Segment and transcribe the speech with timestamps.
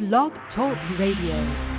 [0.00, 1.73] Blog Talk Radio.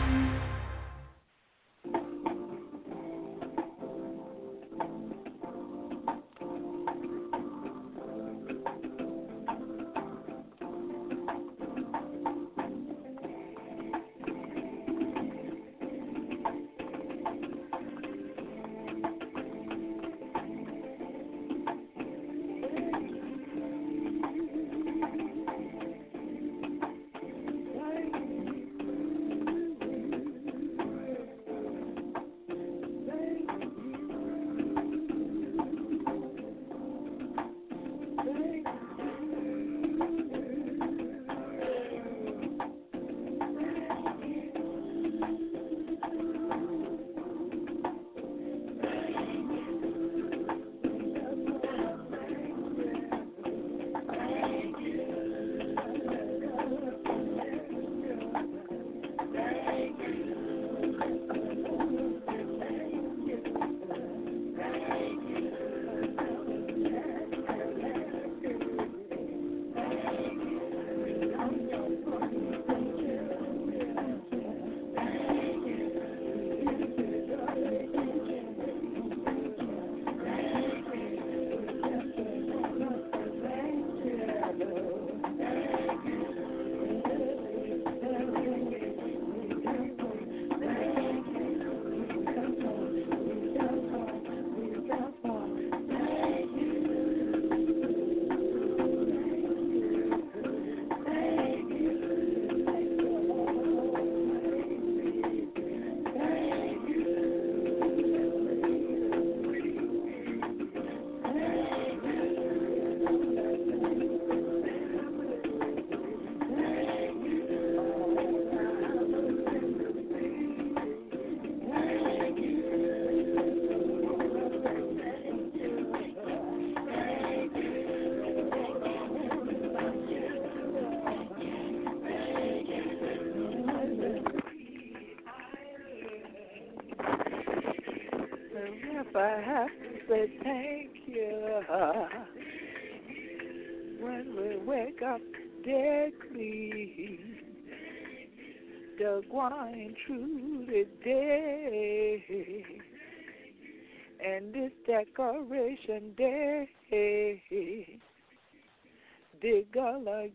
[159.74, 160.28] Gonna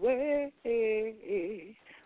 [0.00, 0.52] way.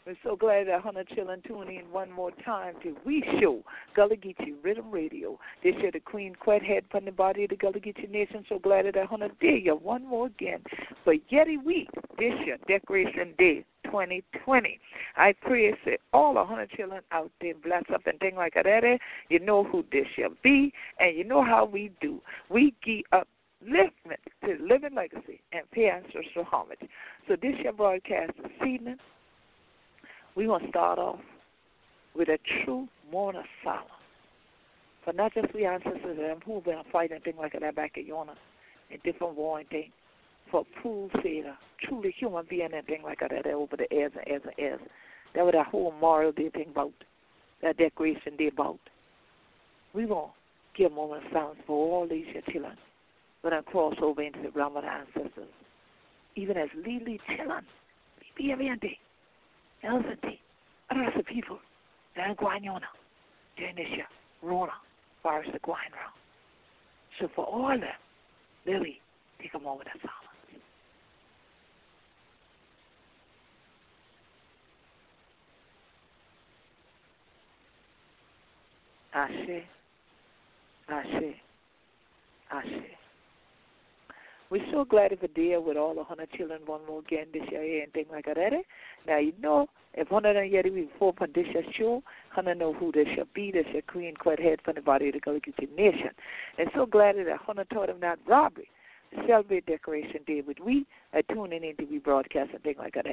[0.04, 3.62] We're so glad that Hunter Chillin tuning in one more time to We Show
[3.94, 5.38] Gullah Geechee Riddim Radio.
[5.62, 8.44] This year the Queen Quet head from the body of the Gullah Geechee Nation.
[8.48, 10.60] So glad that Hunter dare you one more again
[11.04, 14.80] for Yeti Week this year, Decoration Day 2020.
[15.16, 18.98] I pray that all the Hunter Chillin out there bless up and things like that.
[19.28, 22.20] You know who this shall be and you know how we do.
[22.48, 23.28] We gear up
[23.64, 26.80] liftment to living legacy and pay ancestral homage.
[27.28, 28.96] So this year broadcast this evening
[30.34, 31.20] we're going to start off
[32.16, 33.88] with a true mourner of silence.
[35.04, 38.06] For not just we ancestors them who have been fighting things like that back at
[38.06, 38.34] Yona
[38.90, 39.92] and different war and things.
[40.52, 44.42] For Pool a truly human being and things like that over the airs and airs
[44.44, 44.80] and airs.
[45.34, 46.92] That was that whole moral Day thing about,
[47.62, 48.78] that Decoration Day about.
[49.94, 50.26] Going to
[50.76, 52.76] give a moment of silence for all these your children.
[53.42, 55.48] Going to cross over into the realm of the ancestors.
[56.36, 57.64] Even as Lily children,
[58.36, 58.98] day.
[59.82, 60.38] Elzati,
[60.90, 61.58] rasa people,
[62.14, 62.92] dan guanyona,
[63.58, 64.04] Janisha,
[64.42, 64.72] Rona,
[65.22, 66.14] virus the guan round.
[67.18, 68.00] So for all that,
[68.70, 69.00] Lily,
[69.40, 70.31] take a moment of silence.
[79.14, 79.64] Ashe,
[80.88, 81.34] Ashe,
[82.50, 82.92] Ashe.
[84.50, 87.42] We're so glad if a deal with all the hundred children one more again this
[87.50, 88.52] year and things like that.
[89.06, 92.58] Now you know if one of them yet we before for this year show, hundred
[92.58, 95.20] know who this shall be, this your Queen Quet head from the body of the
[95.20, 95.40] Gullah
[95.76, 96.10] nation.
[96.58, 98.68] And so glad that hundred taught him not robbery.
[99.26, 103.06] Celebrate Decoration Day with we are tuning in to be broadcast and things like that.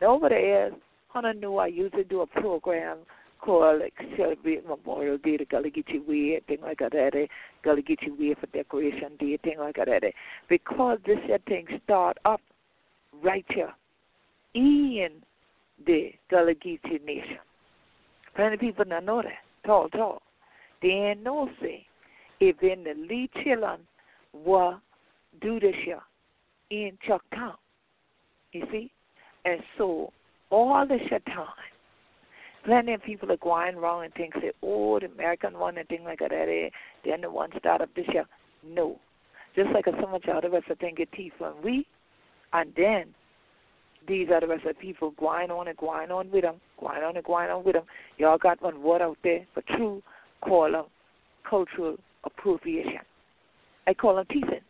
[0.00, 0.70] Now over the air,
[1.08, 2.98] hundred knew I usually do a program
[3.44, 5.68] call like celebrate Memorial Day, the Gullah
[6.08, 7.26] Way, thing like that, eh?
[7.66, 10.10] Way for Decoration Day, thing like that, eh?
[10.48, 12.40] because this thing start up
[13.22, 13.72] right here
[14.54, 15.10] in
[15.86, 17.38] the Geechee Nation.
[18.34, 19.32] Plenty people don't know that.
[19.66, 20.22] Tall, tall.
[20.82, 21.86] They ain't no say
[22.40, 23.78] if in the Lee Chillon
[24.32, 24.76] were
[25.40, 26.00] do this year
[26.70, 27.54] in Chucktown.
[28.52, 28.90] You see?
[29.44, 30.12] And so
[30.50, 31.73] all this time.
[32.64, 36.02] Plenty of people are going wrong and think, say, oh, the American one and things
[36.04, 36.70] like that, eh,
[37.04, 38.24] then the one start up this year.
[38.66, 38.98] No.
[39.54, 41.86] Just like so much out of us think get teeth from we,
[42.52, 43.14] and then
[44.08, 47.16] these are the rest of people going on and going on with them, going on
[47.16, 47.84] and going on with them.
[48.18, 50.02] Y'all got one word out there for true,
[50.40, 50.84] call them
[51.48, 53.00] cultural appropriation.
[53.86, 54.60] I call them teasing.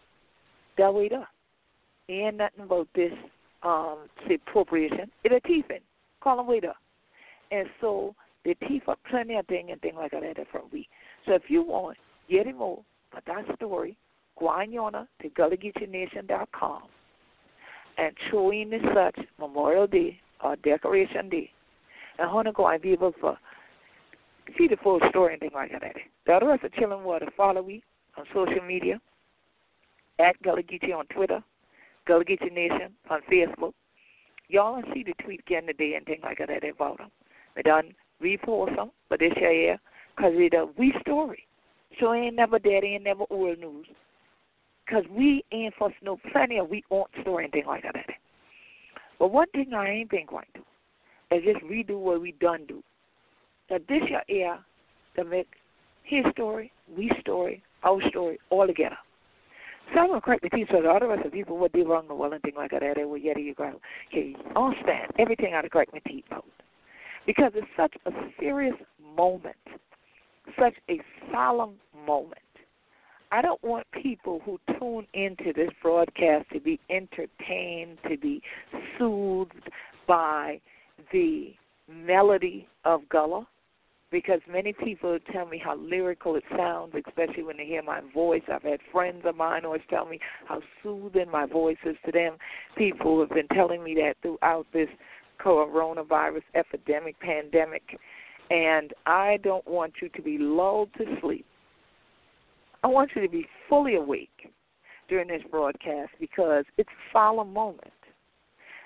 [0.77, 1.29] That way up.
[2.09, 3.13] Ain't nothing about this
[3.63, 5.11] um say appropriation.
[5.23, 5.81] It's a teasing.
[6.21, 6.75] Call them waiter.
[7.55, 8.15] And so
[8.45, 10.89] the teeth up plenty of thing and things like that from we.
[11.25, 11.97] So if you want,
[12.29, 13.97] him more but that story,
[14.41, 16.83] go on yonder to gullah-geechee-nation.com
[17.97, 21.49] and show in the such Memorial Day or Decoration Day.
[22.19, 23.39] And Hona go and be able to
[24.59, 25.95] see the full story and things like that.
[26.27, 27.85] The rest of Chilling Water follow we
[28.19, 29.01] on social media
[30.19, 30.63] at Gullah
[30.97, 31.43] on Twitter,
[32.07, 33.75] Gullah Nation on Facebook.
[34.49, 37.11] Y'all see the tweet again today and things like that about them.
[37.57, 39.79] We done repost them, but this year,
[40.17, 41.47] because it's a we story.
[42.01, 43.87] So ain't never dead, ain't never old news.
[44.85, 47.95] Because we ain't for no plenty of we won't store anything like that.
[49.19, 52.83] But one thing I ain't been going to is just redo what we done do.
[53.71, 54.59] That this year air
[55.17, 55.49] to make
[56.03, 58.99] his story, we story, our story all together.
[59.95, 62.33] So I'm correct the so the other rest of people would be wrong the well
[62.33, 62.83] and thing like that.
[62.97, 63.81] They will yet you go.
[64.11, 66.45] Okay, I'll stand everything of correct my teeth out.
[67.27, 68.75] Because it's such a serious
[69.17, 69.57] moment,
[70.59, 71.01] such a
[71.33, 71.75] solemn
[72.07, 72.41] moment.
[73.33, 78.43] I don't want people who tune into this broadcast to be entertained, to be
[78.99, 79.71] soothed
[80.07, 80.61] by
[81.13, 81.55] the
[81.89, 83.47] melody of Gullah,
[84.13, 88.43] because many people tell me how lyrical it sounds, especially when they hear my voice.
[88.53, 92.37] I've had friends of mine always tell me how soothing my voice is to them.
[92.79, 94.89] People have been telling me that throughout this
[95.41, 97.83] coronavirus epidemic, pandemic,
[98.51, 101.47] and I don't want you to be lulled to sleep.
[102.83, 104.53] I want you to be fully awake
[105.09, 107.93] during this broadcast because it's a solemn moment.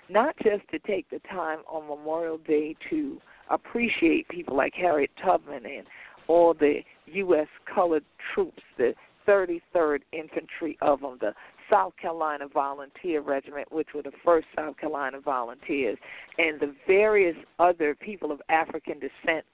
[0.09, 5.67] Not just to take the time on Memorial Day to appreciate people like Harriet Tubman
[5.67, 5.87] and
[6.29, 7.49] all the U.S.
[7.73, 8.05] colored
[8.35, 8.95] troops, the
[9.27, 11.35] 33rd Infantry of them, the
[11.71, 15.99] South Carolina Volunteer Regiment, which were the first South Carolina volunteers,
[16.39, 19.45] and the various other people of African descent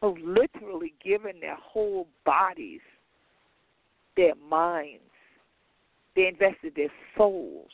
[0.00, 2.80] who've literally given their whole bodies,
[4.16, 5.02] their minds,
[6.14, 7.68] they invested their souls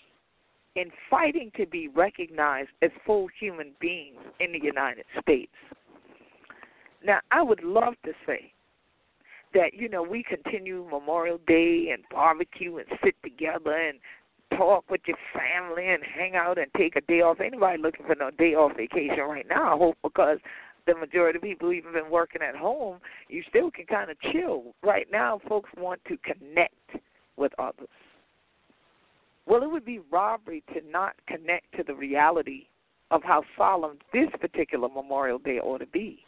[0.77, 5.53] in fighting to be recognized as full human beings in the United States.
[7.05, 8.54] Now, I would love to say
[9.55, 13.99] that, you know, we continue Memorial Day and barbecue and sit together and
[14.57, 17.41] talk with your family and hang out and take a day off.
[17.41, 20.39] Anybody looking for no day off vacation right now, I hope, because
[20.87, 22.99] the majority of people even been working at home,
[23.29, 24.75] you still can kind of chill.
[24.83, 27.03] Right now, folks want to connect
[27.37, 27.89] with others.
[29.47, 32.67] Well, it would be robbery to not connect to the reality
[33.11, 36.21] of how solemn this particular Memorial Day ought to be.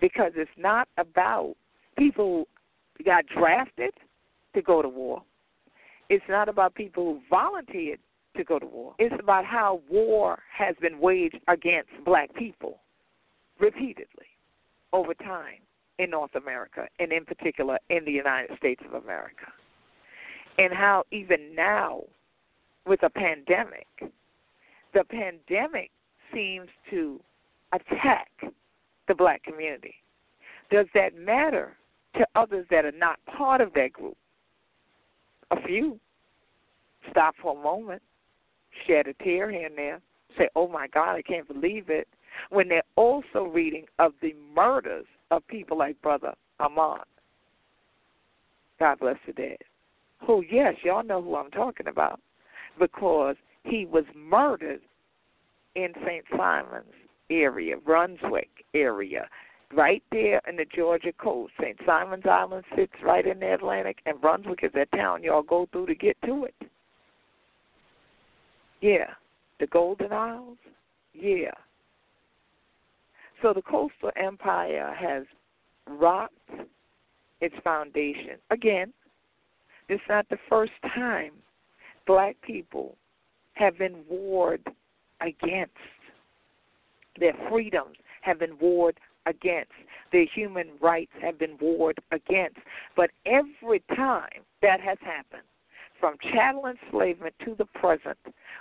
[0.00, 1.54] Because it's not about
[2.02, 2.48] people
[3.04, 3.92] got drafted
[4.54, 5.22] to go to war.
[6.08, 8.00] It's not about people who volunteered
[8.36, 8.94] to go to war.
[8.98, 12.78] It's about how war has been waged against black people
[13.60, 14.26] repeatedly
[14.92, 15.60] over time
[15.98, 19.46] in North America, and in particular in the United States of America.
[20.58, 22.02] And how even now
[22.86, 23.86] with a pandemic,
[24.92, 25.90] the pandemic
[26.34, 27.20] seems to
[27.72, 28.28] attack
[29.06, 29.94] the black community.
[30.70, 31.76] Does that matter
[32.16, 34.16] to others that are not part of that group?
[35.50, 35.98] A few
[37.10, 38.02] stop for a moment,
[38.86, 40.00] shed a tear here and there,
[40.38, 42.08] say, Oh my God, I can't believe it.
[42.50, 47.04] When they're also reading of the murders of people like Brother Ahmaud.
[48.78, 49.58] God bless the dead.
[50.26, 52.20] Who, yes, y'all know who I'm talking about
[52.78, 54.80] because he was murdered
[55.74, 56.24] in St.
[56.36, 56.84] Simon's
[57.30, 59.28] area, Brunswick area,
[59.72, 61.52] right there in the Georgia coast.
[61.60, 61.78] St.
[61.86, 65.86] Simon's Island sits right in the Atlantic, and Brunswick is that town y'all go through
[65.86, 66.54] to get to it.
[68.80, 69.10] Yeah.
[69.60, 70.58] The Golden Isles?
[71.14, 71.52] Yeah.
[73.40, 75.24] So the coastal empire has
[75.88, 76.34] rocked
[77.40, 78.38] its foundation.
[78.50, 78.92] Again,
[79.88, 81.32] it's not the first time
[82.06, 82.96] black people
[83.54, 84.66] have been warred
[85.20, 85.72] against.
[87.18, 89.72] Their freedoms have been warred against.
[90.12, 92.58] Their human rights have been warred against.
[92.96, 95.42] But every time that has happened,
[96.00, 98.18] from chattel enslavement to the present,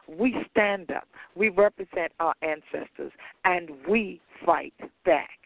[0.08, 3.12] we stand up, we represent our ancestors,
[3.46, 4.75] and we fight
[5.06, 5.39] back.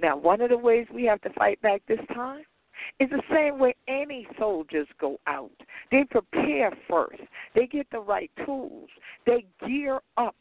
[0.00, 2.42] Now, one of the ways we have to fight back this time
[2.98, 5.50] is the same way any soldiers go out.
[5.92, 7.22] They prepare first,
[7.54, 8.88] they get the right tools,
[9.24, 10.36] they gear up,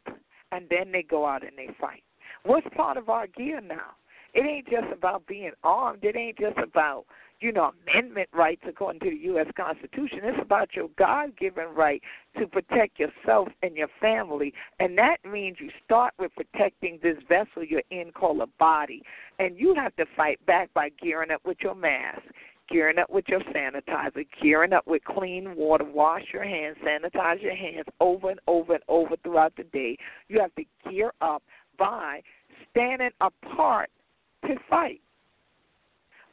[0.52, 2.04] and then they go out and they fight.
[2.48, 3.92] What's part of our gear now?
[4.34, 6.04] It ain't just about being armed.
[6.04, 7.06] It ain't just about
[7.40, 9.48] you know, amendment rights according to the U.S.
[9.56, 10.20] Constitution.
[10.24, 12.02] It's about your God given right
[12.40, 14.54] to protect yourself and your family.
[14.80, 19.04] And that means you start with protecting this vessel you're in called a body.
[19.38, 22.22] And you have to fight back by gearing up with your mask.
[22.70, 27.56] Gearing up with your sanitizer, gearing up with clean water, wash your hands, sanitize your
[27.56, 29.96] hands over and over and over throughout the day.
[30.28, 31.44] You have to gear up
[31.80, 32.22] by
[32.72, 33.90] standing apart
[34.46, 35.02] to fight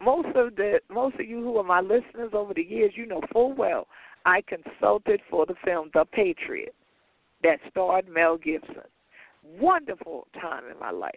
[0.04, 3.22] most of the most of you who are my listeners over the years, you know
[3.32, 3.86] full well
[4.26, 6.74] I consulted for the film The Patriot
[7.42, 8.82] that starred Mel Gibson.
[9.58, 11.14] Wonderful time in my life.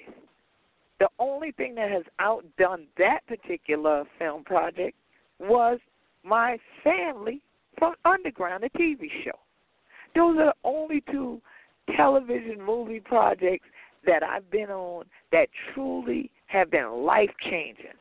[0.99, 4.97] The only thing that has outdone that particular film project
[5.39, 5.79] was
[6.23, 7.41] my family
[7.77, 9.37] from Underground, a TV show.
[10.15, 11.41] Those are the only two
[11.95, 13.67] television movie projects
[14.07, 17.93] that I've been on that truly have been life changing.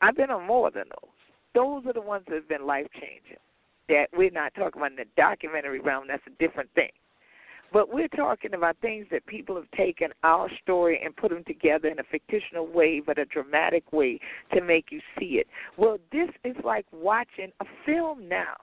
[0.00, 1.10] I've been on more than those.
[1.54, 3.38] Those are the ones that have been life changing.
[3.88, 6.04] That we're not talking about in the documentary realm.
[6.06, 6.90] That's a different thing.
[7.72, 11.88] But we're talking about things that people have taken our story and put them together
[11.88, 14.20] in a fictional way, but a dramatic way
[14.54, 15.46] to make you see it.
[15.76, 18.54] Well, this is like watching a film now.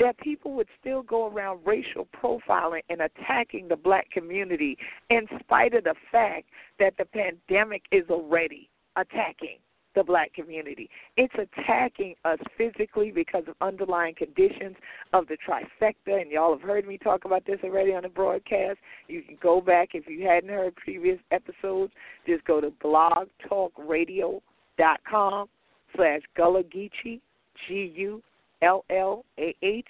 [0.00, 4.78] That people would still go around racial profiling and attacking the black community
[5.10, 6.46] in spite of the fact
[6.78, 9.58] that the pandemic is already attacking
[9.94, 10.90] the black community.
[11.16, 14.76] It's attacking us physically because of underlying conditions
[15.12, 18.78] of the trifecta, and y'all have heard me talk about this already on the broadcast.
[19.08, 21.92] You can go back if you hadn't heard previous episodes.
[22.26, 25.48] Just go to blogtalkradio.com
[25.96, 27.20] slash Gullah Geechee,
[27.66, 28.22] G U
[28.62, 29.86] L L A H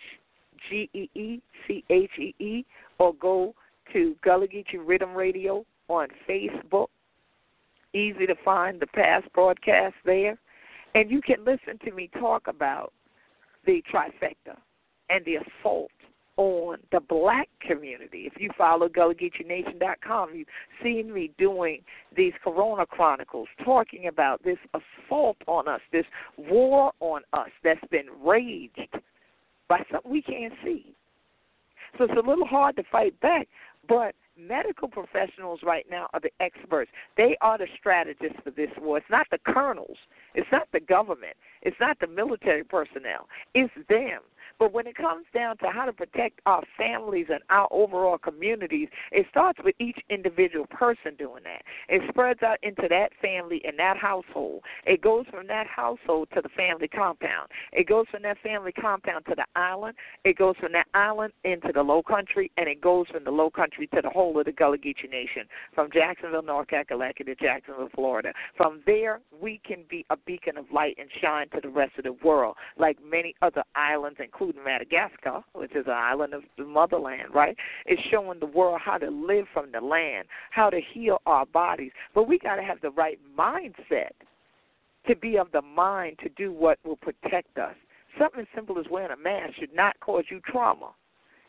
[0.68, 2.64] G E E C H E E,
[2.98, 3.54] or go
[3.92, 6.88] to Gullah Geechee Riddim Radio on Facebook
[7.94, 10.38] easy to find the past broadcasts there.
[10.94, 12.92] And you can listen to me talk about
[13.66, 14.56] the trifecta
[15.10, 15.90] and the assault
[16.38, 18.30] on the black community.
[18.32, 20.46] If you follow GullahGeecheeNation.com, you've
[20.82, 21.82] seen me doing
[22.16, 26.06] these Corona Chronicles, talking about this assault on us, this
[26.38, 28.88] war on us that's been raged
[29.68, 30.94] by something we can't see.
[31.98, 33.48] So it's a little hard to fight back,
[33.88, 36.90] but medical professionals right now are the experts.
[37.16, 38.98] They are the strategists for this war.
[38.98, 39.96] It's not the colonels.
[40.34, 41.34] It's not the government.
[41.62, 43.26] It's not the military personnel.
[43.54, 44.20] It's them.
[44.58, 48.88] But when it comes down to how to protect our families and our overall communities,
[49.12, 51.62] it starts with each individual person doing that.
[51.88, 54.62] It spreads out into that family and that household.
[54.84, 57.50] It goes from that household to the family compound.
[57.72, 59.96] It goes from that family compound to the island.
[60.24, 63.50] It goes from that island into the low country, and it goes from the low
[63.50, 67.90] country to the whole of the Gullah Geechee Nation, from Jacksonville, North Kakalaki to Jacksonville,
[67.94, 68.32] Florida.
[68.56, 72.04] From there, we can be a beacon of light and shine to the rest of
[72.04, 76.64] the world, like many other islands, including including Madagascar, which is an island of the
[76.64, 77.56] motherland, right?
[77.86, 81.92] It's showing the world how to live from the land, how to heal our bodies.
[82.14, 84.12] But we got to have the right mindset
[85.06, 87.74] to be of the mind to do what will protect us.
[88.18, 90.90] Something as simple as wearing a mask should not cause you trauma.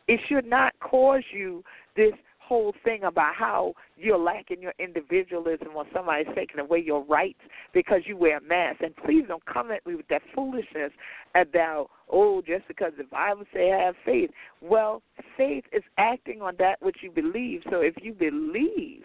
[0.08, 1.64] It should not cause you
[1.96, 2.14] this
[2.50, 7.40] whole thing about how you're lacking your individualism or somebody's taking away your rights
[7.76, 8.82] because you wear a mask.
[8.82, 10.92] And please don't come at me with that foolishness
[11.36, 14.32] about, oh, just because the Bible say have faith.
[14.62, 15.04] Well,
[15.38, 17.62] faith is acting on that which you believe.
[17.70, 19.04] So if you believe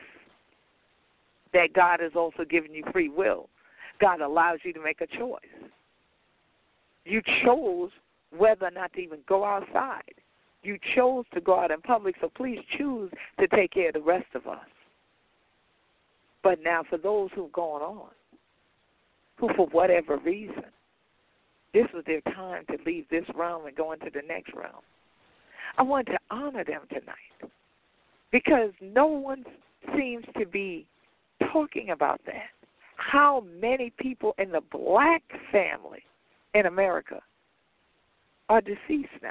[1.52, 3.50] that God has also given you free will,
[4.00, 5.40] God allows you to make a choice.
[7.04, 7.90] You chose
[8.36, 10.14] whether or not to even go outside.
[10.64, 14.00] You chose to go out in public, so please choose to take care of the
[14.00, 14.66] rest of us.
[16.42, 18.10] But now, for those who've gone on,
[19.38, 20.64] who for whatever reason,
[21.74, 24.82] this was their time to leave this realm and go into the next realm,
[25.76, 27.52] I want to honor them tonight
[28.30, 29.44] because no one
[29.96, 30.86] seems to be
[31.52, 32.48] talking about that.
[32.96, 36.02] How many people in the black family
[36.54, 37.20] in America
[38.48, 39.30] are deceased now?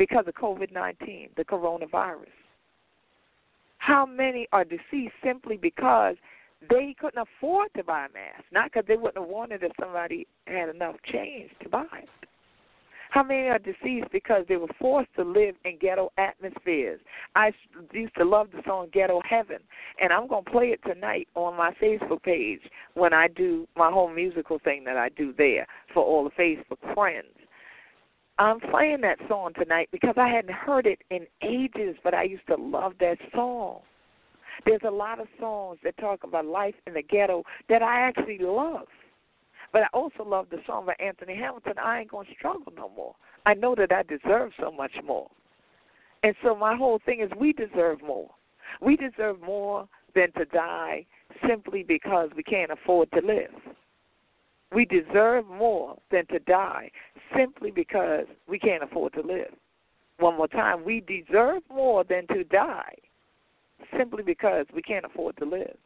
[0.00, 2.32] Because of COVID 19, the coronavirus?
[3.76, 6.16] How many are deceased simply because
[6.70, 8.44] they couldn't afford to buy a mask?
[8.50, 12.08] Not because they wouldn't have wanted if somebody had enough change to buy it.
[13.10, 17.00] How many are deceased because they were forced to live in ghetto atmospheres?
[17.36, 17.52] I
[17.92, 19.58] used to love the song Ghetto Heaven,
[20.00, 22.60] and I'm going to play it tonight on my Facebook page
[22.94, 26.94] when I do my whole musical thing that I do there for all the Facebook
[26.94, 27.26] friends.
[28.40, 32.46] I'm playing that song tonight because I hadn't heard it in ages, but I used
[32.46, 33.80] to love that song.
[34.64, 38.38] There's a lot of songs that talk about life in the ghetto that I actually
[38.40, 38.86] love.
[39.74, 43.14] But I also love the song by Anthony Hamilton, I Ain't Gonna Struggle No More.
[43.44, 45.28] I know that I deserve so much more.
[46.22, 48.30] And so my whole thing is we deserve more.
[48.80, 51.04] We deserve more than to die
[51.46, 53.52] simply because we can't afford to live.
[54.72, 56.90] We deserve more than to die
[57.36, 59.52] simply because we can't afford to live.
[60.18, 62.94] One more time, we deserve more than to die
[63.96, 65.76] simply because we can't afford to live.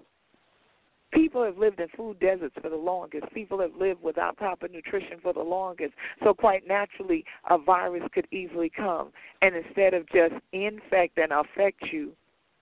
[1.13, 3.27] People have lived in food deserts for the longest.
[3.33, 5.93] People have lived without proper nutrition for the longest.
[6.25, 9.13] So, quite naturally, a virus could easily come.
[9.41, 12.13] And instead of just infect and affect you,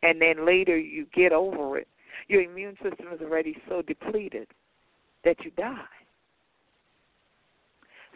[0.02, 1.88] and then later you get over it,
[2.28, 4.48] your immune system is already so depleted
[5.24, 5.78] that you die.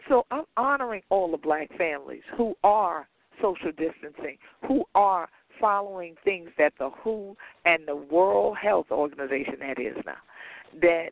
[0.09, 3.07] So, I'm honoring all the black families who are
[3.41, 4.37] social distancing,
[4.67, 5.27] who are
[5.59, 7.35] following things that the WHO
[7.65, 10.15] and the World Health Organization, that is now,
[10.81, 11.09] that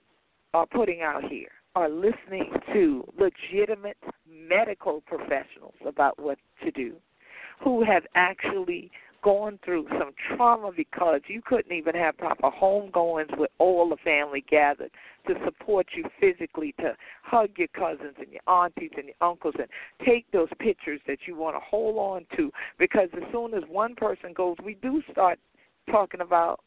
[0.53, 3.97] are putting out here, are listening to legitimate
[4.29, 6.95] medical professionals about what to do,
[7.61, 8.91] who have actually
[9.25, 13.97] gone through some trauma because you couldn't even have proper home goings with all the
[14.03, 14.91] family gathered
[15.27, 19.67] to support you physically, to hug your cousins and your aunties and your uncles and
[20.05, 23.95] take those pictures that you want to hold on to because as soon as one
[23.95, 25.39] person goes, we do start
[25.89, 26.59] talking about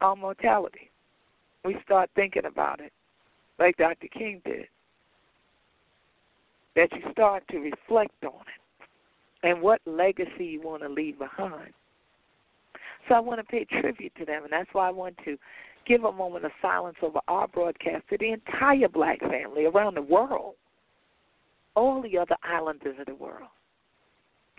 [0.00, 0.90] our mortality.
[1.64, 2.92] We start thinking about it
[3.60, 4.08] like Dr.
[4.08, 4.66] King did.
[6.74, 11.72] That you start to reflect on it and what legacy you want to leave behind.
[13.08, 15.36] So I want to pay tribute to them, and that's why I want to
[15.86, 20.02] give a moment of silence over our broadcast to the entire black family around the
[20.02, 20.54] world,
[21.74, 23.48] all the other islanders of the world,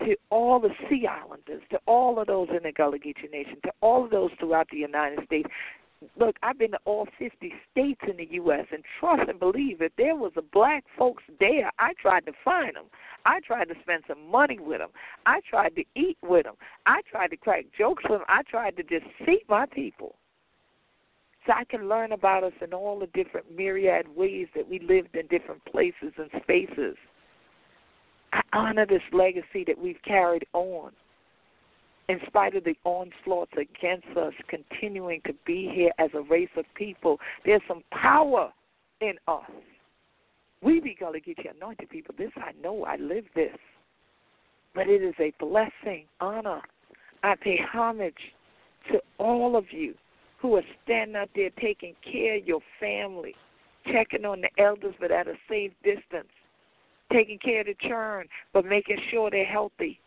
[0.00, 3.72] to all the sea islanders, to all of those in the Gullah Geechee Nation, to
[3.80, 5.48] all of those throughout the United States,
[6.18, 8.66] look, I've been to all 50 states in the U.S.
[8.72, 12.76] and trust and believe if there was a black folks there, I tried to find
[12.76, 12.86] them.
[13.26, 14.90] I tried to spend some money with them.
[15.26, 16.54] I tried to eat with them.
[16.86, 18.26] I tried to crack jokes with them.
[18.28, 20.16] I tried to just see my people.
[21.46, 25.14] So I can learn about us in all the different myriad ways that we lived
[25.14, 26.96] in different places and spaces.
[28.32, 30.92] I honor this legacy that we've carried on
[32.08, 36.64] in spite of the onslaughts against us continuing to be here as a race of
[36.74, 38.52] people, there's some power
[39.00, 39.50] in us.
[40.64, 42.14] We be Gullah Geechee anointed people.
[42.16, 42.84] This I know.
[42.84, 43.56] I live this.
[44.74, 46.62] But it is a blessing, honor.
[47.22, 48.14] I pay homage
[48.90, 49.94] to all of you
[50.40, 53.34] who are standing out there taking care of your family,
[53.92, 56.28] checking on the elders but at a safe distance,
[57.12, 60.00] taking care of the churn but making sure they're healthy,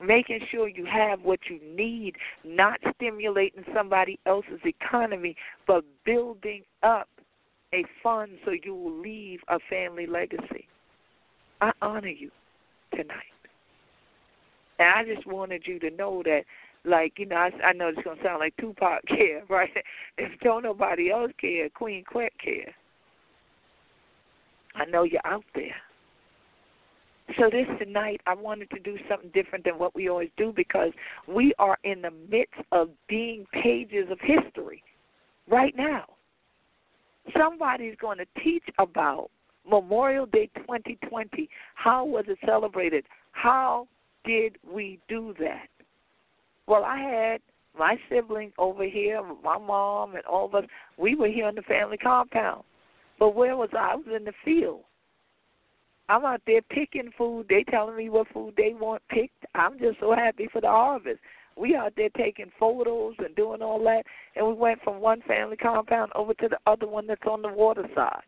[0.00, 7.08] making sure you have what you need, not stimulating somebody else's economy, but building up
[7.76, 10.66] a fund so you will leave a family legacy.
[11.60, 12.30] I honor you
[12.92, 13.24] tonight.
[14.78, 16.42] And I just wanted you to know that,
[16.84, 19.70] like, you know, I, I know it's going to sound like Tupac care, right?
[20.18, 22.74] If don't nobody else care, Queen Quet care.
[24.74, 25.74] I know you're out there.
[27.38, 30.92] So this tonight, I wanted to do something different than what we always do because
[31.26, 34.82] we are in the midst of being pages of history
[35.48, 36.04] right now.
[37.36, 39.30] Somebody's going to teach about
[39.68, 41.48] Memorial Day 2020.
[41.74, 43.04] How was it celebrated?
[43.32, 43.88] How
[44.24, 45.68] did we do that?
[46.66, 47.40] Well, I had
[47.78, 50.64] my sibling over here, my mom, and all of us.
[50.98, 52.64] We were here in the family compound.
[53.18, 53.92] But where was I?
[53.92, 54.80] I was in the field.
[56.08, 57.46] I'm out there picking food.
[57.48, 59.44] They telling me what food they want picked.
[59.54, 61.18] I'm just so happy for the harvest.
[61.56, 65.56] We out there taking photos and doing all that, and we went from one family
[65.56, 68.22] compound over to the other one that's on the water side,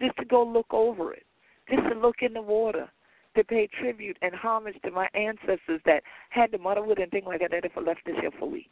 [0.00, 1.26] just to go look over it,
[1.68, 2.88] just to look in the water,
[3.36, 7.40] to pay tribute and homage to my ancestors that had the motherhood and things like
[7.40, 8.68] that that have left this here for we.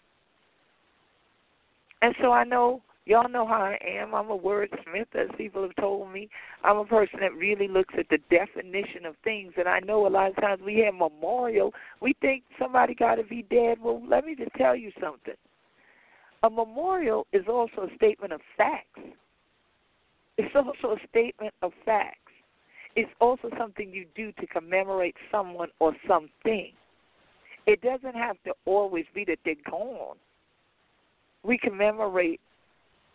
[2.02, 4.14] And so I know Y'all know how I am.
[4.14, 6.28] I'm a wordsmith, as people have told me.
[6.62, 9.52] I'm a person that really looks at the definition of things.
[9.56, 13.24] And I know a lot of times we have memorial, we think somebody got to
[13.24, 13.78] be dead.
[13.82, 15.34] Well, let me just tell you something.
[16.44, 19.00] A memorial is also a statement of facts.
[20.38, 22.16] It's also a statement of facts.
[22.94, 26.70] It's also something you do to commemorate someone or something.
[27.66, 30.14] It doesn't have to always be that they're gone.
[31.42, 32.40] We commemorate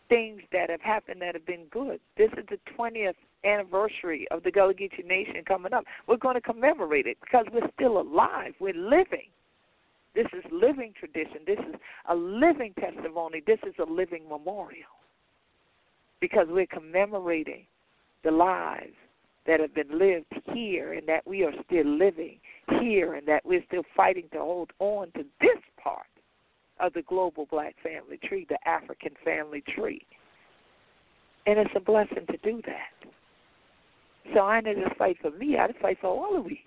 [0.10, 2.00] things that have happened that have been good.
[2.18, 5.86] This is the 20th anniversary of the Gullah Geechee Nation coming up.
[6.08, 8.54] We're going to commemorate it because we're still alive.
[8.60, 9.30] We're living.
[10.14, 11.40] This is living tradition.
[11.46, 11.76] This is
[12.10, 13.42] a living testimony.
[13.46, 14.96] This is a living memorial
[16.22, 17.66] because we're commemorating
[18.24, 18.94] the lives
[19.46, 22.40] that have been lived here and that we are still living
[22.80, 26.08] here and that we're still fighting to hold on to this part
[26.80, 30.06] of the global black family tree, the African family tree.
[31.48, 33.10] And it's a blessing to do that.
[34.34, 36.62] So I didn't just fight for me, I just fight for all of we.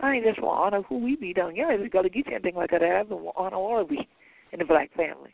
[0.00, 1.70] I ain't just want to honor who we be down here.
[1.70, 2.82] It's got to get you anything like that.
[2.82, 4.06] I want to honor all of we
[4.52, 5.30] in the black family.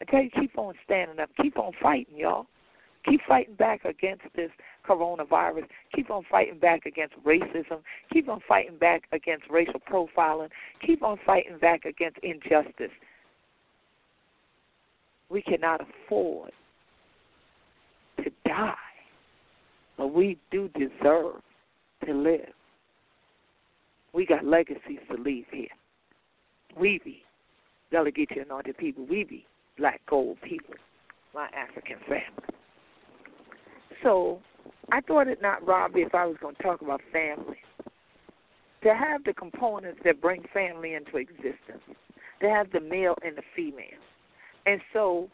[0.00, 1.30] I tell you, keep on standing up.
[1.40, 2.46] Keep on fighting, y'all.
[3.08, 4.50] Keep fighting back against this
[4.88, 5.64] coronavirus.
[5.94, 7.80] Keep on fighting back against racism.
[8.12, 10.48] Keep on fighting back against racial profiling.
[10.86, 12.92] Keep on fighting back against injustice.
[15.34, 16.52] We cannot afford
[18.18, 18.74] to die,
[19.98, 21.42] but we do deserve
[22.06, 22.52] to live.
[24.12, 25.66] We got legacies to leave here.
[26.78, 27.22] We be
[27.90, 29.06] Gullah Geechee anointed people.
[29.10, 29.44] We be
[29.76, 30.76] black gold people,
[31.34, 32.54] my African family.
[34.04, 34.38] So
[34.92, 37.58] I thought it not robbery if I was going to talk about family.
[38.84, 41.82] To have the components that bring family into existence,
[42.40, 43.98] to have the male and the female.
[44.66, 45.28] And so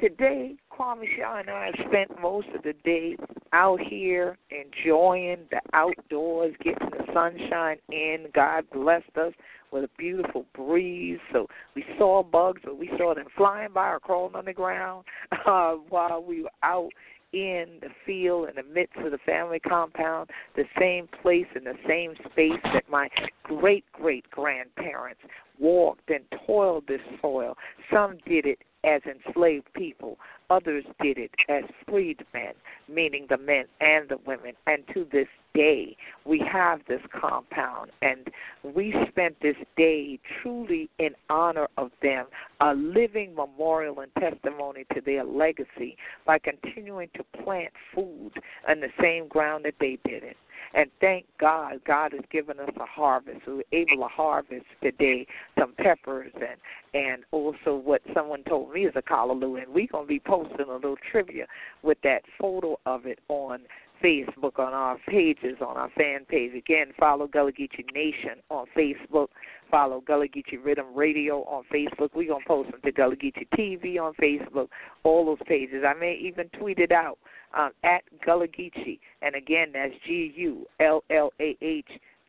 [0.00, 3.16] today, Kwame Sha and I spent most of the day
[3.52, 8.26] out here enjoying the outdoors, getting the sunshine in.
[8.34, 9.32] God blessed us
[9.70, 11.18] with a beautiful breeze.
[11.32, 15.04] So we saw bugs, but we saw them flying by or crawling on the ground
[15.46, 16.90] uh, while we were out
[17.32, 21.74] in the field in the midst of the family compound, the same place in the
[21.86, 23.08] same space that my
[23.42, 25.20] great great grandparents
[25.58, 27.56] walked and toiled this soil.
[27.92, 30.18] Some did it as enslaved people.
[30.50, 32.54] Others did it as freedmen,
[32.88, 34.54] meaning the men and the women.
[34.66, 38.28] And to this day, we have this compound, and
[38.62, 42.26] we spent this day truly in honor of them,
[42.60, 48.32] a living memorial and testimony to their legacy by continuing to plant food
[48.68, 50.36] on the same ground that they did it.
[50.74, 53.40] And thank God, God has given us a harvest.
[53.46, 55.26] We're able to harvest today
[55.58, 56.58] some peppers and
[56.94, 59.62] and also what someone told me is a callaloo.
[59.62, 61.46] And we're gonna be posting a little trivia
[61.82, 63.60] with that photo of it on
[64.02, 66.54] Facebook on our pages, on our fan page.
[66.54, 69.28] Again, follow Gullah Geechee Nation on Facebook.
[69.70, 72.10] Follow Gullah Geechee Riddim Radio on Facebook.
[72.14, 74.68] We're going to post them to Gullah Geechee TV on Facebook,
[75.02, 75.84] all those pages.
[75.86, 77.18] I may even tweet it out
[77.56, 78.98] um, at Gullah Geechee.
[79.22, 81.88] And again, that's G U L L A H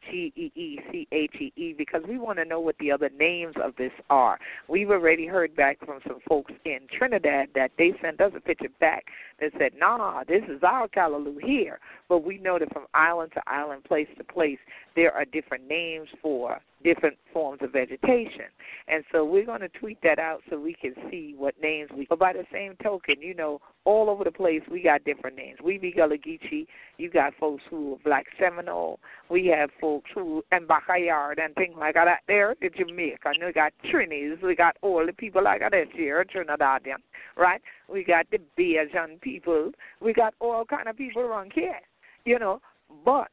[0.10, 3.10] G E E C H E E because we want to know what the other
[3.17, 4.39] names of this are.
[4.67, 8.69] We've already heard back from some folks in Trinidad that they sent us a picture
[8.79, 9.05] back
[9.39, 11.79] that said, nah, this is our callaloo here.
[12.08, 14.60] But we know that from island to island, place to place,
[14.99, 18.51] there are different names for different forms of vegetation.
[18.89, 22.05] And so we're going to tweet that out so we can see what names we.
[22.09, 25.59] But by the same token, you know, all over the place we got different names.
[25.63, 26.67] We be Gullah Geechee.
[26.97, 28.99] You got folks who are Black Seminole.
[29.29, 33.29] We have folks who and Bacayard and things like that there in Jamaica.
[33.29, 34.43] And we got Trinis.
[34.43, 36.97] We got all the people like that here, Trinidadian,
[37.38, 37.62] right?
[37.88, 39.71] We got the Bajan people.
[40.01, 41.79] We got all kind of people around here,
[42.25, 42.59] you know.
[43.05, 43.29] But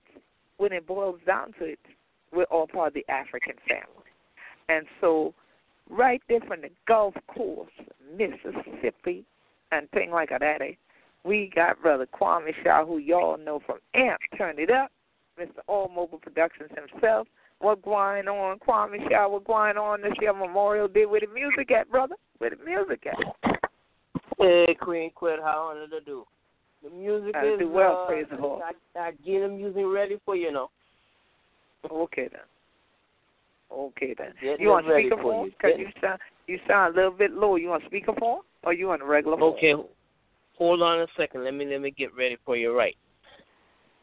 [0.59, 1.79] when it boils down to it,
[2.33, 4.07] we're all part of the African family.
[4.69, 5.35] And so,
[5.89, 7.71] right there from the Gulf Coast,
[8.17, 9.25] Mississippi,
[9.73, 10.73] and things like that, eh,
[11.25, 14.91] we got Brother Kwame Sha, who y'all know from AMP, Turn It Up,
[15.39, 15.59] Mr.
[15.67, 17.27] All Mobile Productions himself.
[17.59, 19.29] What going on, Kwame Sha?
[19.29, 21.07] What going on this year Memorial Day?
[21.07, 22.17] Where the music at, brother?
[22.39, 23.59] Where the music at?
[24.39, 26.27] Hey, Queen Quet, how it do?
[26.87, 28.63] The music I is do well, uh, praise the Lord.
[28.63, 30.71] I, I get the music ready for you know.
[31.91, 32.41] Okay then.
[33.73, 34.33] Okay then.
[34.41, 35.47] Getting you on it ready for speakerphone?
[35.47, 35.53] you.
[35.61, 37.57] Cause you sound you sound a little bit low.
[37.57, 39.55] You on speakerphone or you on a regular phone?
[39.55, 39.75] Okay,
[40.57, 41.43] hold on a second.
[41.43, 42.77] Let me let me get ready for you.
[42.77, 42.97] Right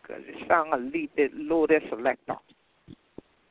[0.06, 1.66] Cause it sound a little bit low.
[1.66, 2.36] There, selector.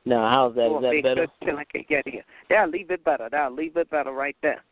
[0.05, 0.69] now, how's that?
[0.79, 1.25] That make better?
[1.43, 2.23] till I can get here.
[2.51, 3.29] That'll leave it better.
[3.31, 4.63] That'll leave it better right there.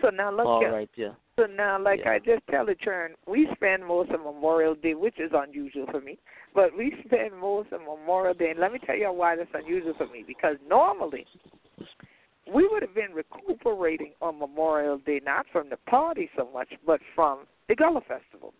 [0.00, 0.72] So now look All here.
[0.72, 1.12] right, yeah.
[1.36, 2.12] So now, like Yeah.
[2.12, 6.00] I just tell the churn, we spend most of Memorial Day, which is unusual for
[6.00, 6.18] me,
[6.52, 9.94] but we spend most of Memorial Day, and let me tell you why that's unusual
[9.94, 11.26] for me, because normally
[12.52, 17.00] we would have been recuperating on Memorial Day, not from the party so much, but
[17.14, 18.52] from the Gullah Festival.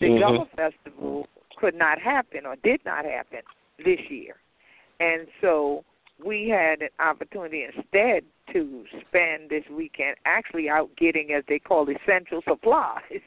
[0.00, 0.18] The Mhm.
[0.20, 3.42] Gullah Festival could not happen or did not happen
[3.78, 4.36] this year.
[5.00, 5.84] And so
[6.22, 8.22] we had an opportunity instead
[8.52, 13.20] to spend this weekend actually out getting, as they call, essential supplies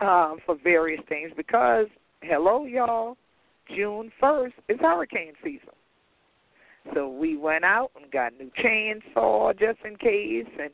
[0.00, 1.86] um, for various things because,
[2.22, 3.16] hello, y'all,
[3.74, 5.68] June 1st is hurricane season.
[6.94, 10.70] So we went out and got new chainsaw just in case, and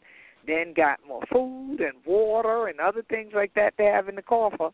[0.47, 4.23] then got more food and water and other things like that to have in the
[4.23, 4.71] coffer.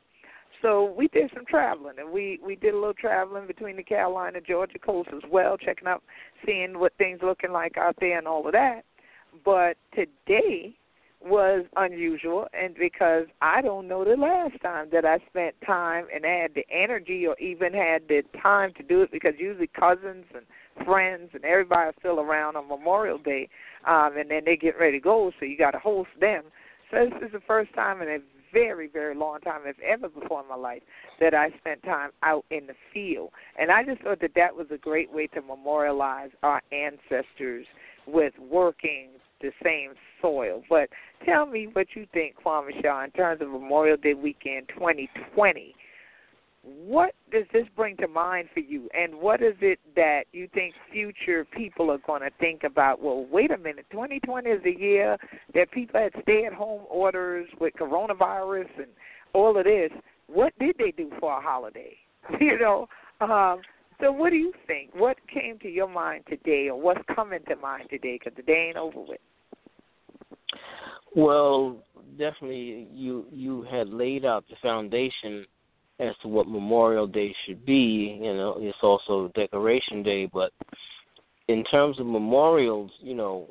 [0.63, 4.41] So we did some traveling, and we we did a little traveling between the Carolina
[4.41, 6.03] Georgia coast as well, checking out,
[6.47, 8.83] seeing what things looking like out there and all of that.
[9.45, 10.77] But today
[11.25, 16.25] was unusual, and because I don't know the last time that I spent time and
[16.25, 20.45] had the energy or even had the time to do it, because usually cousins and
[20.85, 23.49] friends and everybody are still around on Memorial Day,
[23.87, 26.45] um, and then they get ready to go, so you got to host them.
[26.91, 28.19] So this is the first time in a
[28.53, 30.83] very, very long time, if ever before in my life,
[31.21, 33.31] that I spent time out in the field.
[33.59, 37.67] And I just thought that that was a great way to memorialize our ancestors
[38.07, 39.11] with working
[39.41, 40.63] the same soil.
[40.69, 40.89] But
[41.25, 45.75] tell me what you think, Kwame Sha, in terms of Memorial Day weekend 2020
[46.65, 48.89] what does this bring to mind for you?
[48.95, 53.03] And what is it that you think future people are going to think about?
[53.03, 55.17] Well wait a minute 2020 is the year
[55.55, 58.89] that people had stay at home orders with coronavirus and
[59.33, 59.91] all of this.
[60.29, 61.97] What did they do for a holiday?
[62.41, 62.89] You know
[63.21, 63.61] um
[64.01, 64.91] so what do you think?
[64.95, 68.19] What came to your mind today or what's coming to mind today?
[68.19, 69.21] Because the day ain't over with.
[71.17, 71.77] Well
[72.19, 75.45] definitely you you had laid out the foundation
[76.01, 78.19] as to what Memorial Day should be.
[78.21, 80.53] You know, it's also Decoration Day, but
[81.49, 83.49] in terms of memorials, you know,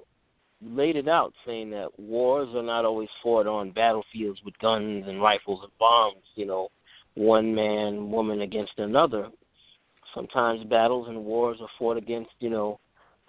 [0.63, 5.21] laid it out saying that wars are not always fought on battlefields with guns and
[5.21, 6.69] rifles and bombs, you know,
[7.15, 9.27] one man, woman against another.
[10.13, 12.79] Sometimes battles and wars are fought against, you know,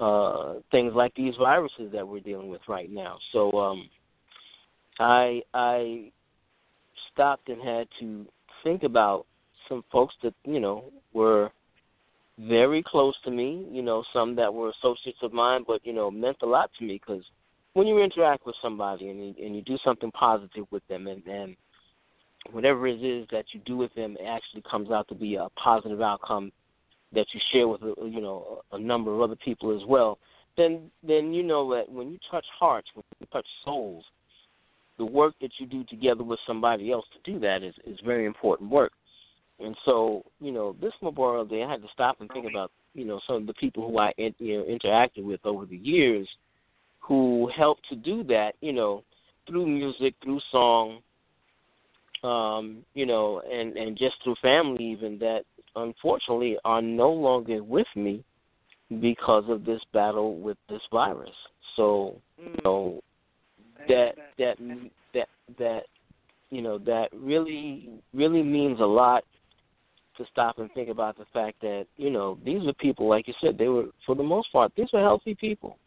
[0.01, 3.19] uh things like these viruses that we're dealing with right now.
[3.33, 3.89] So um
[4.99, 6.13] I I
[7.13, 8.27] stopped and had to
[8.63, 9.27] think about
[9.69, 11.51] some folks that you know were
[12.39, 13.67] very close to me.
[13.71, 16.85] You know, some that were associates of mine, but you know meant a lot to
[16.85, 17.25] me because
[17.75, 21.27] when you interact with somebody and you, and you do something positive with them, and,
[21.27, 21.57] and
[22.51, 25.49] whatever it is that you do with them, it actually comes out to be a
[25.57, 26.53] positive outcome
[27.13, 30.19] that you share with you know a number of other people as well.
[30.57, 34.05] Then then you know that when you touch hearts, when you touch souls,
[35.03, 38.25] the work that you do together with somebody else to do that is is very
[38.25, 38.93] important work.
[39.59, 43.05] And so, you know, this Memorial Day, I had to stop and think about, you
[43.05, 46.29] know, some of the people who I you know, interacted with over the years,
[47.01, 49.03] who helped to do that, you know,
[49.49, 51.01] through music, through song,
[52.23, 55.43] um, you know, and and just through family, even that
[55.75, 58.23] unfortunately are no longer with me
[59.01, 61.35] because of this battle with this virus.
[61.75, 63.01] So, you know,
[63.89, 64.57] that that
[65.15, 65.83] that that
[66.51, 69.25] you know that really really means a lot
[70.17, 73.35] to stop and think about the fact that you know these were people like you
[73.41, 75.79] said they were for the most part these were healthy people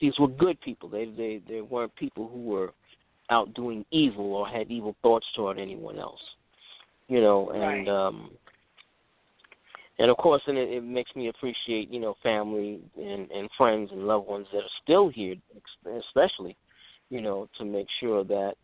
[0.00, 2.72] these were good people they they they weren't people who were
[3.30, 6.20] out doing evil or had evil thoughts toward anyone else
[7.08, 7.88] you know and right.
[7.88, 8.30] um
[9.98, 13.90] and of course and it, it makes me appreciate you know family and and friends
[13.92, 15.36] and loved ones that are still here
[15.98, 16.56] especially
[17.10, 18.54] you know, to make sure that,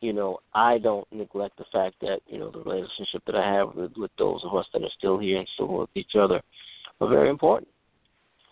[0.00, 3.74] you know, I don't neglect the fact that, you know, the relationship that I have
[3.74, 6.40] with, with those of us that are still here and still with each other
[7.00, 7.68] are very important.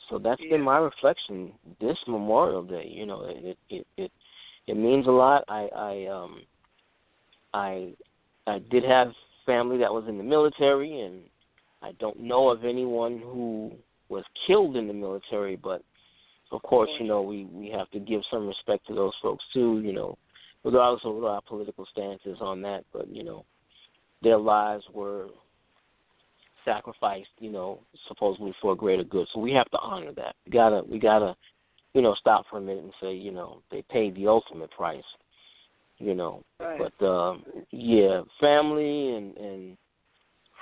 [0.09, 0.51] So that's yeah.
[0.51, 2.87] been my reflection this Memorial Day.
[2.87, 4.13] You know, it it it
[4.67, 5.45] it means a lot.
[5.49, 6.43] I I um
[7.55, 7.93] I
[8.47, 9.13] I did have
[9.47, 11.23] family that was in the military and
[11.83, 13.73] I don't know of anyone who
[14.09, 15.83] was killed in the military, but
[16.53, 19.81] of course, you know, we we have to give some respect to those folks too.
[19.85, 20.19] You know,
[20.65, 23.45] regardless of what our political stances on that, but you know,
[24.23, 25.29] their lives were
[26.65, 27.31] sacrificed.
[27.39, 29.27] You know, supposedly for a greater good.
[29.33, 30.37] So we have to honor that.
[30.45, 31.35] We gotta we gotta,
[31.95, 35.03] you know, stop for a minute and say, you know, they paid the ultimate price.
[35.99, 36.81] You know, right.
[36.99, 39.77] but um, yeah, family and and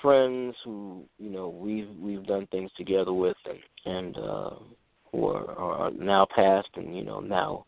[0.02, 3.58] friends who you know we've we've done things together with and
[3.96, 4.50] and uh
[5.12, 7.64] who are, are now passed and you know now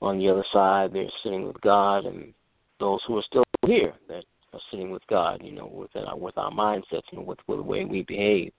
[0.00, 2.32] on the other side they're sitting with God and
[2.78, 6.36] those who are still here that are sitting with God, you know, with our with
[6.38, 8.52] our mindsets and with, with the way we behave.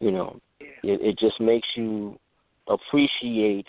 [0.00, 2.18] You know, it, it just makes you
[2.68, 3.66] appreciate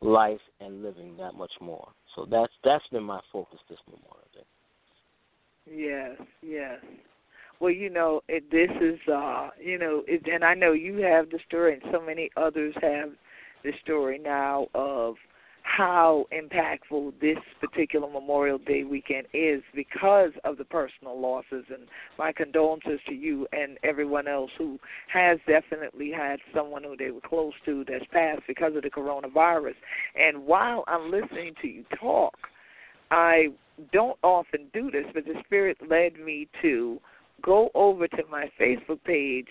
[0.00, 1.88] life and living that much more.
[2.14, 4.44] So that's that's been my focus this Memorial Day.
[5.66, 6.78] Yes, yes.
[7.60, 11.30] Well, you know, it, this is, uh, you know, it, and I know you have
[11.30, 13.10] the story, and so many others have
[13.62, 15.14] the story now of
[15.64, 21.64] how impactful this particular Memorial Day weekend is because of the personal losses.
[21.70, 21.88] And
[22.18, 24.78] my condolences to you and everyone else who
[25.12, 29.74] has definitely had someone who they were close to that's passed because of the coronavirus.
[30.14, 32.36] And while I'm listening to you talk,
[33.10, 33.46] I
[33.92, 37.00] don't often do this, but the Spirit led me to
[37.44, 39.48] go over to my Facebook page.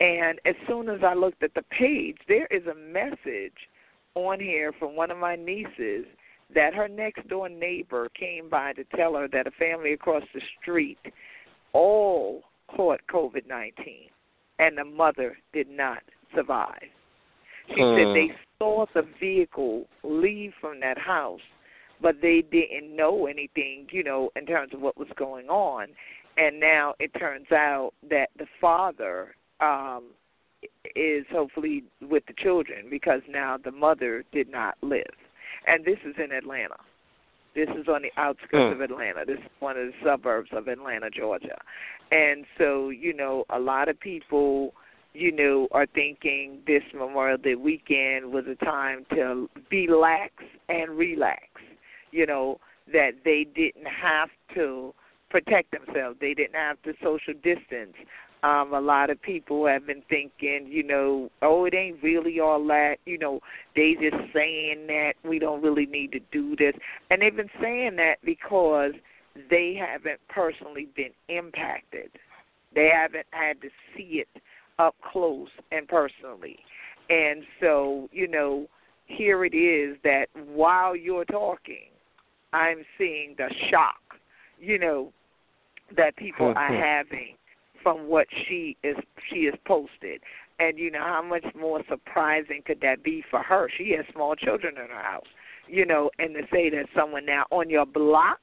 [0.00, 3.52] And as soon as I looked at the page, there is a message
[4.14, 6.06] on here from one of my nieces
[6.54, 10.40] that her next door neighbor came by to tell her that a family across the
[10.60, 10.98] street
[11.72, 12.42] all
[12.74, 13.74] caught COVID 19
[14.58, 16.02] and the mother did not
[16.34, 16.82] survive.
[17.68, 17.96] She hmm.
[17.96, 21.40] said they saw the vehicle leave from that house,
[22.02, 25.88] but they didn't know anything, you know, in terms of what was going on.
[26.36, 30.04] And now it turns out that the father um
[30.96, 35.14] is hopefully with the children because now the mother did not live.
[35.66, 36.76] And this is in Atlanta.
[37.54, 38.72] This is on the outskirts mm.
[38.72, 39.24] of Atlanta.
[39.26, 41.58] This is one of the suburbs of Atlanta, Georgia.
[42.10, 44.72] And so, you know, a lot of people,
[45.14, 50.32] you know, are thinking this Memorial Day weekend was a time to be lax
[50.68, 51.42] and relax.
[52.12, 52.60] You know,
[52.92, 54.94] that they didn't have to
[55.30, 56.18] protect themselves.
[56.20, 57.94] They didn't have to social distance.
[58.42, 62.66] Um, a lot of people have been thinking, you know, oh, it ain't really all
[62.68, 62.96] that.
[63.04, 63.40] You know,
[63.76, 66.74] they just saying that we don't really need to do this,
[67.10, 68.92] and they've been saying that because
[69.50, 72.10] they haven't personally been impacted.
[72.74, 74.42] They haven't had to see it
[74.78, 76.58] up close and personally,
[77.10, 78.66] and so you know,
[79.04, 81.90] here it is that while you're talking,
[82.54, 84.00] I'm seeing the shock,
[84.58, 85.12] you know,
[85.96, 87.34] that people are having
[87.82, 88.96] from what she is
[89.30, 90.20] she has posted.
[90.58, 93.70] And you know how much more surprising could that be for her?
[93.78, 95.26] She has small children in her house,
[95.66, 98.40] you know, and to say that someone now on your block,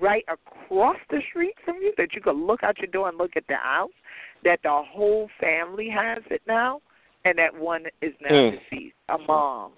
[0.00, 3.32] right across the street from you, that you could look out your door and look
[3.36, 3.90] at the house,
[4.44, 6.80] that the whole family has it now,
[7.24, 8.52] and that one is now mm.
[8.70, 9.72] deceased, a mom.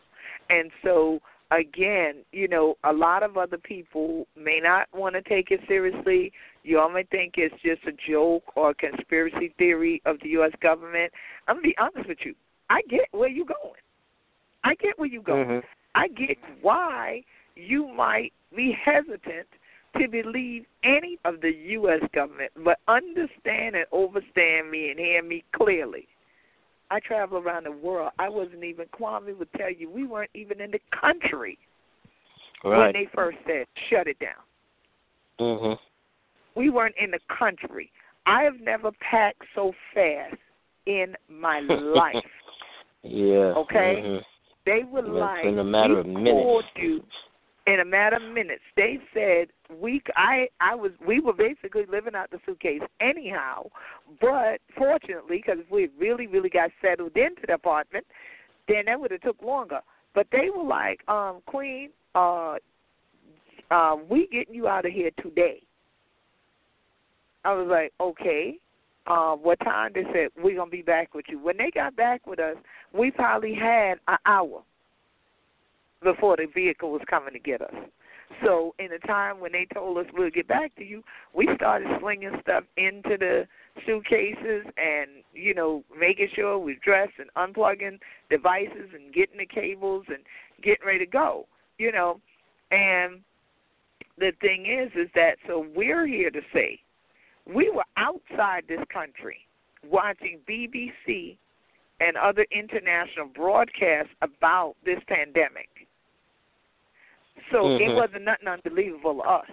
[0.50, 1.18] And so
[1.58, 6.32] again, you know, a lot of other people may not want to take it seriously.
[6.62, 10.52] You all may think it's just a joke or a conspiracy theory of the U.S.
[10.60, 11.12] government.
[11.48, 12.34] I'm gonna be honest with you.
[12.70, 13.80] I get where you're going.
[14.64, 15.46] I get where you're going.
[15.46, 15.66] Mm-hmm.
[15.94, 17.22] I get why
[17.56, 19.46] you might be hesitant
[19.98, 22.00] to believe any of the U.S.
[22.14, 26.08] government, but understand and understand me and hear me clearly.
[26.92, 28.12] I travel around the world.
[28.18, 31.56] I wasn't even Kwame would tell you we weren't even in the country
[32.62, 32.78] right.
[32.78, 34.42] when they first said shut it down.
[35.40, 35.78] Mhm.
[36.54, 37.90] We weren't in the country.
[38.26, 40.36] I have never packed so fast
[40.84, 42.14] in my life.
[43.02, 43.54] yeah.
[43.56, 44.02] Okay.
[44.04, 44.22] Mm-hmm.
[44.66, 46.68] They were like in a matter of minutes.
[46.76, 47.02] you
[47.66, 48.62] in a matter of minutes.
[48.76, 49.48] They said
[49.80, 53.66] we I I was we were basically living out the suitcase anyhow,
[54.20, 58.06] but fortunately because if we really really got settled into the apartment,
[58.68, 59.80] then that would have took longer.
[60.14, 62.56] But they were like, um, Queen, uh,
[63.70, 65.62] uh, we getting you out of here today.
[67.44, 68.58] I was like, okay.
[69.04, 69.90] Uh, what time?
[69.94, 71.36] They said we're gonna be back with you.
[71.40, 72.54] When they got back with us,
[72.92, 74.62] we probably had an hour
[76.02, 77.74] before the vehicle was coming to get us.
[78.44, 81.02] So in the time when they told us we'll get back to you,
[81.34, 83.46] we started slinging stuff into the
[83.86, 87.98] suitcases and you know making sure we're dressed and unplugging
[88.30, 90.18] devices and getting the cables and
[90.62, 91.46] getting ready to go.
[91.78, 92.20] You know,
[92.70, 93.20] and
[94.18, 96.80] the thing is, is that so we're here to say
[97.46, 99.38] we were outside this country
[99.88, 101.36] watching BBC
[102.00, 105.68] and other international broadcasts about this pandemic
[107.50, 107.90] so mm-hmm.
[107.90, 109.46] it wasn't nothing unbelievable to us.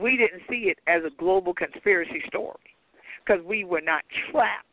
[0.00, 2.56] We didn't see it as a global conspiracy story
[3.24, 4.66] because we were not trapped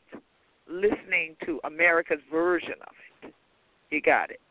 [0.67, 3.33] listening to America's version of it.
[3.91, 4.41] You got it.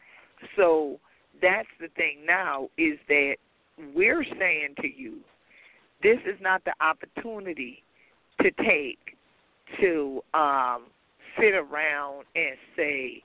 [0.57, 0.99] So
[1.43, 3.37] that's the thing now is that
[3.95, 5.19] we're saying to you,
[6.03, 7.83] this is not the opportunity
[8.41, 8.99] to take
[9.81, 10.85] to um,
[11.39, 13.23] sit around and say,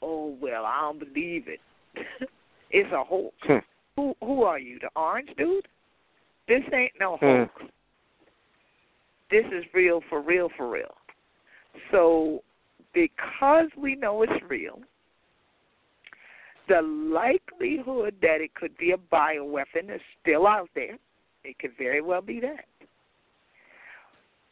[0.00, 1.60] "Oh well, I don't believe it."
[2.70, 3.34] It's a hoax.
[3.42, 3.58] Hmm.
[3.96, 5.66] Who who are you, the orange dude?
[6.46, 7.26] This ain't no Hmm.
[7.26, 7.62] hoax.
[9.30, 10.96] This is real for real for real.
[11.90, 12.42] So
[12.94, 14.80] because we know it's real,
[16.68, 20.98] the likelihood that it could be a bioweapon is still out there.
[21.44, 22.66] It could very well be that.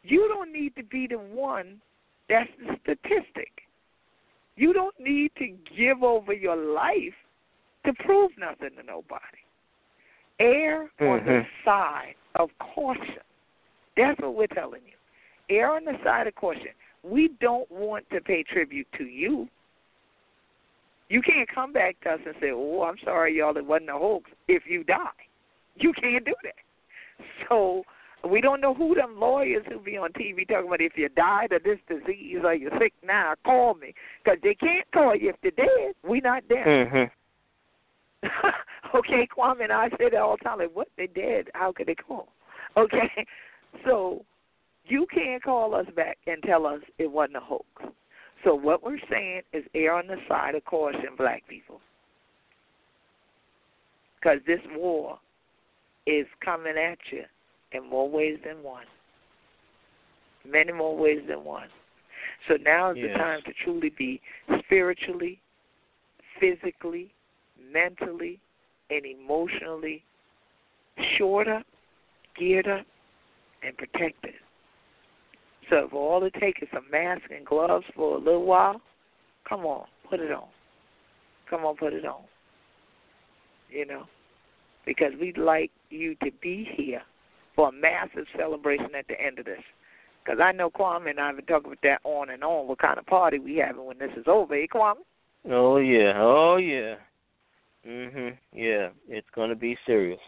[0.03, 1.81] You don't need to be the one
[2.29, 3.51] that's the statistic.
[4.55, 7.13] You don't need to give over your life
[7.87, 9.23] to prove nothing to nobody.
[10.39, 11.05] Err mm-hmm.
[11.05, 11.65] on the mm-hmm.
[11.65, 13.23] side of caution.
[13.95, 15.55] That's what we're telling you.
[15.55, 16.67] Err on the side of caution.
[17.03, 19.47] We don't want to pay tribute to you.
[21.09, 23.93] You can't come back to us and say, "Oh, I'm sorry, y'all, it wasn't a
[23.93, 25.07] hoax." If you die,
[25.77, 27.25] you can't do that.
[27.47, 27.83] So
[28.29, 31.53] we don't know who them lawyers who be on TV talking about if you died
[31.53, 35.37] of this disease or you're sick now, call me because they can't call you if
[35.41, 35.95] they're dead.
[36.03, 36.67] We not dead.
[36.67, 37.16] Mm-hmm.
[38.95, 40.59] okay, Kwame and I say that all the time.
[40.59, 40.87] Like, what?
[40.97, 41.49] They dead?
[41.53, 42.29] How could they call?
[42.75, 43.09] Okay,
[43.85, 44.23] so
[44.85, 47.65] you can't call us back and tell us it wasn't a hoax.
[48.43, 51.81] So what we're saying is err on the side of caution, black people.
[54.19, 55.19] Because this war
[56.05, 57.23] is coming at you
[57.71, 58.85] in more ways than one.
[60.47, 61.67] Many more ways than one.
[62.47, 63.09] So now is yes.
[63.11, 64.21] the time to truly be
[64.59, 65.41] spiritually,
[66.39, 67.11] physically,
[67.71, 68.39] mentally,
[68.89, 70.03] and emotionally
[71.17, 71.65] shored up,
[72.37, 72.85] geared up,
[73.63, 74.33] and protected.
[75.69, 78.81] So if all it takes is a mask and gloves for a little while,
[79.47, 80.47] come on, put it on.
[81.49, 82.21] Come on, put it on.
[83.69, 84.03] You know,
[84.85, 87.01] because we'd like you to be here
[87.55, 89.59] for a massive celebration at the end of this.
[90.23, 92.67] Because I know Kwame and I have been talking about that on and on.
[92.67, 94.95] What kind of party we having when this is over, eh, Kwame?
[95.49, 96.95] Oh yeah, oh yeah.
[97.85, 98.37] Mhm.
[98.53, 100.19] Yeah, it's going to be serious,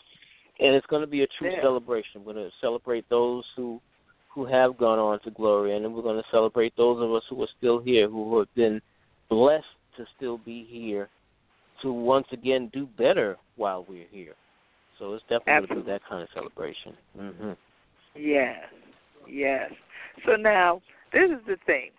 [0.59, 1.61] and it's going to be a true yeah.
[1.61, 2.23] celebration.
[2.23, 3.81] We're going to celebrate those who
[4.29, 7.23] who have gone on to glory, and then we're going to celebrate those of us
[7.29, 8.79] who are still here, who have been
[9.27, 9.65] blessed
[9.97, 11.09] to still be here,
[11.81, 14.35] to once again do better while we're here.
[14.99, 16.95] So it's definitely going to be that kind of celebration.
[17.17, 17.51] hmm
[18.15, 18.63] Yes,
[19.27, 19.71] yes.
[20.25, 20.81] So now
[21.13, 21.91] this is the thing.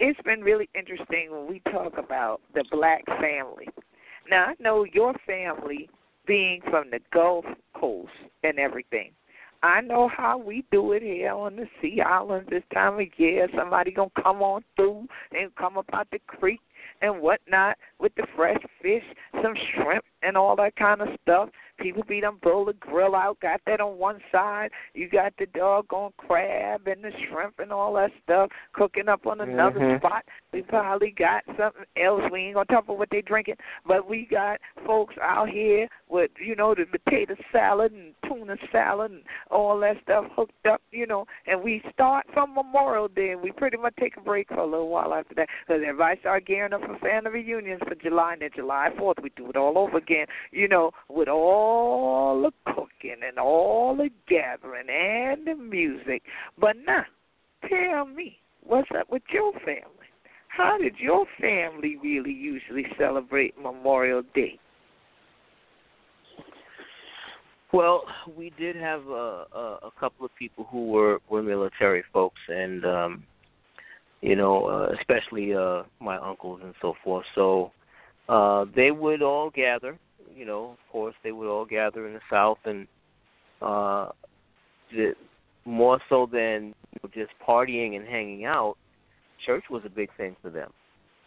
[0.00, 3.68] It's been really interesting when we talk about the black family.
[4.30, 5.88] Now I know your family
[6.26, 7.44] being from the Gulf
[7.74, 8.10] Coast
[8.42, 9.12] and everything.
[9.62, 13.48] I know how we do it here on the Sea Islands this time of year.
[13.56, 16.60] Somebody gonna come on through and come up out the creek
[17.00, 19.02] and whatnot with the fresh fish,
[19.42, 21.48] some shrimp and all that kind of stuff.
[21.80, 24.70] People be done blow the grill out, got that on one side.
[24.94, 29.40] You got the doggone crab and the shrimp and all that stuff cooking up on
[29.40, 29.98] another mm-hmm.
[29.98, 30.24] spot.
[30.52, 32.22] We probably got something else.
[32.30, 33.56] We ain't gonna talk about what they drinking,
[33.86, 39.10] but we got folks out here with you know the potato salad and tuna salad
[39.10, 41.26] and all that stuff hooked up, you know.
[41.48, 44.64] And we start from Memorial Day, and we pretty much take a break for a
[44.64, 48.42] little while after that because everybody start gearing up for family reunions for July and
[48.42, 50.13] then July Fourth we do it all over again,
[50.50, 56.22] you know, with all the cooking and all the gathering and the music.
[56.58, 57.04] But now,
[57.68, 60.08] tell me, what's up with your family?
[60.48, 64.58] How did your family really usually celebrate Memorial Day?
[67.72, 68.04] Well,
[68.36, 72.84] we did have a, a, a couple of people who were were military folks, and
[72.84, 73.24] um,
[74.20, 77.26] you know, uh, especially uh, my uncles and so forth.
[77.34, 77.72] So
[78.28, 79.98] uh, they would all gather.
[80.34, 82.88] You know, of course, they would all gather in the South, and
[83.62, 84.08] uh,
[84.90, 85.14] the,
[85.64, 88.76] more so than you know, just partying and hanging out,
[89.46, 90.70] church was a big thing for them.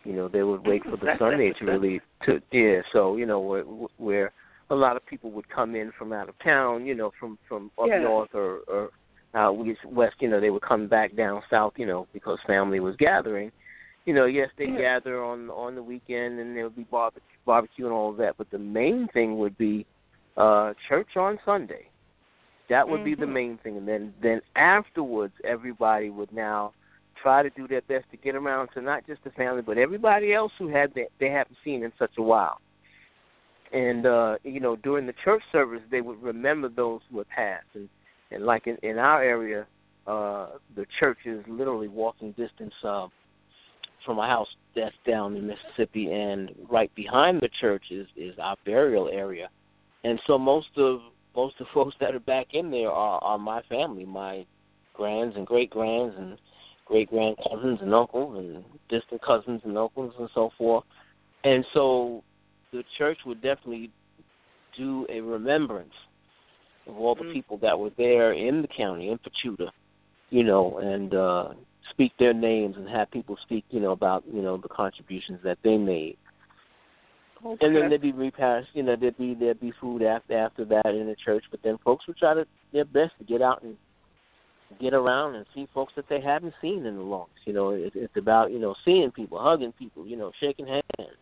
[0.04, 2.82] You know, they would wait for the Sunday to really to yeah.
[2.94, 3.64] So you know, where
[3.98, 4.32] where
[4.70, 7.72] a lot of people would come in from out of town, you know, from from
[7.80, 8.00] up yeah.
[8.00, 8.90] north or or
[9.34, 9.52] uh,
[9.86, 13.52] west, you know, they would come back down south, you know, because family was gathering.
[14.08, 14.78] You know, yes, they yeah.
[14.78, 18.38] gather on on the weekend and there would be barbecue, barbecue and all of that,
[18.38, 19.86] but the main thing would be
[20.38, 21.90] uh church on Sunday.
[22.70, 23.06] That would mm-hmm.
[23.06, 26.72] be the main thing, and then then afterwards, everybody would now
[27.22, 30.34] try to do their best to get around to not just the family, but everybody
[30.34, 32.62] else who had they, they haven't seen in such a while.
[33.74, 37.68] And uh, you know, during the church service, they would remember those who had passed,
[37.74, 37.90] and
[38.32, 39.68] and like in, in our area,
[40.08, 40.48] uh,
[40.78, 43.08] the church is literally walking distance uh,
[44.08, 44.48] from my house.
[44.76, 49.50] That's down in Mississippi, and right behind the church is is our burial area.
[50.04, 51.02] And so most of
[51.36, 54.46] most of the folks that are back in there are are my family, my
[54.94, 56.38] grands and great grands and
[56.86, 60.84] great grand cousins and uncles and distant cousins and uncles and so forth.
[61.44, 62.24] And so
[62.72, 63.92] the church would definitely
[64.78, 65.94] do a remembrance
[66.88, 67.34] of all the mm.
[67.34, 69.70] people that were there in the county in Pachuta,
[70.30, 71.50] you know, and uh
[71.98, 75.58] speak their names and have people speak, you know, about, you know, the contributions that
[75.64, 76.16] they made.
[77.44, 77.66] Okay.
[77.66, 80.88] And then there'd be repasts, you know, there'd be there'd be food after after that
[80.88, 83.78] in the church, but then folks would try to their best to get out and
[84.80, 87.40] get around and see folks that they haven't seen in the longest.
[87.46, 91.16] You know, it, it's about you know seeing people, hugging people, you know, shaking hands,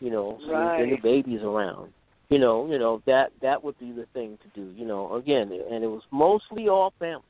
[0.00, 0.78] you know, right.
[0.78, 1.92] seeing the babies around.
[2.30, 4.72] You know, you know that that would be the thing to do.
[4.74, 7.24] You know, again, and it was mostly all family.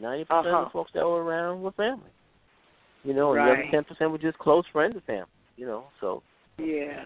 [0.00, 0.56] Ninety percent uh-huh.
[0.56, 2.10] of the folks that were around were family.
[3.04, 3.46] You know, and right.
[3.46, 5.26] the other ten percent were just close friends of family.
[5.56, 6.22] You know, so
[6.58, 7.04] yeah,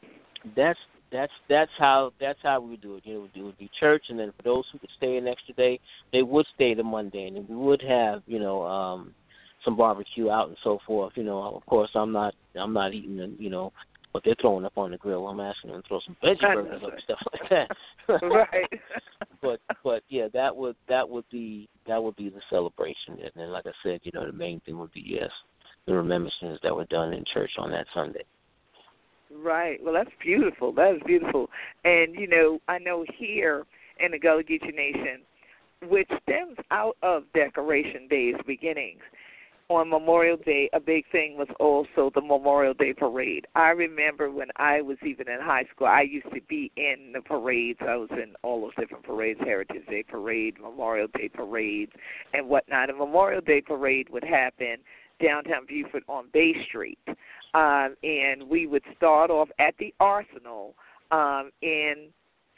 [0.56, 0.78] that's
[1.10, 3.02] that's that's how that's how we do it.
[3.06, 5.54] You know, it would be church, and then for those who could stay an extra
[5.54, 5.80] day,
[6.12, 9.14] they would stay the Monday, and we would have you know um
[9.64, 11.12] some barbecue out and so forth.
[11.16, 13.72] You know, of course, I'm not I'm not eating and, you know
[14.12, 15.26] what they're throwing up on the grill.
[15.26, 18.22] I'm asking them to throw some veggie burgers up and stuff like that.
[18.22, 18.80] right.
[19.42, 23.18] but but yeah, that would that would be that would be the celebration.
[23.22, 25.30] And then, like I said, you know, the main thing would be yes,
[25.86, 28.24] the remembrances that were done in church on that Sunday.
[29.34, 29.82] Right.
[29.82, 30.72] Well, that's beautiful.
[30.72, 31.48] That is beautiful.
[31.84, 33.64] And you know, I know here
[33.98, 35.22] in the Gullah Geechee Nation,
[35.88, 39.00] which stems out of Decoration Day's beginnings,
[39.76, 43.46] on Memorial Day, a big thing was also the Memorial Day parade.
[43.54, 47.20] I remember when I was even in high school, I used to be in the
[47.20, 47.78] parades.
[47.80, 51.92] I was in all those different parades, Heritage Day parade, Memorial Day parades,
[52.34, 52.90] and whatnot.
[52.90, 54.76] A Memorial Day parade would happen
[55.20, 56.98] downtown Beaufort on Bay Street,
[57.54, 60.74] um, and we would start off at the Arsenal
[61.10, 62.08] um, in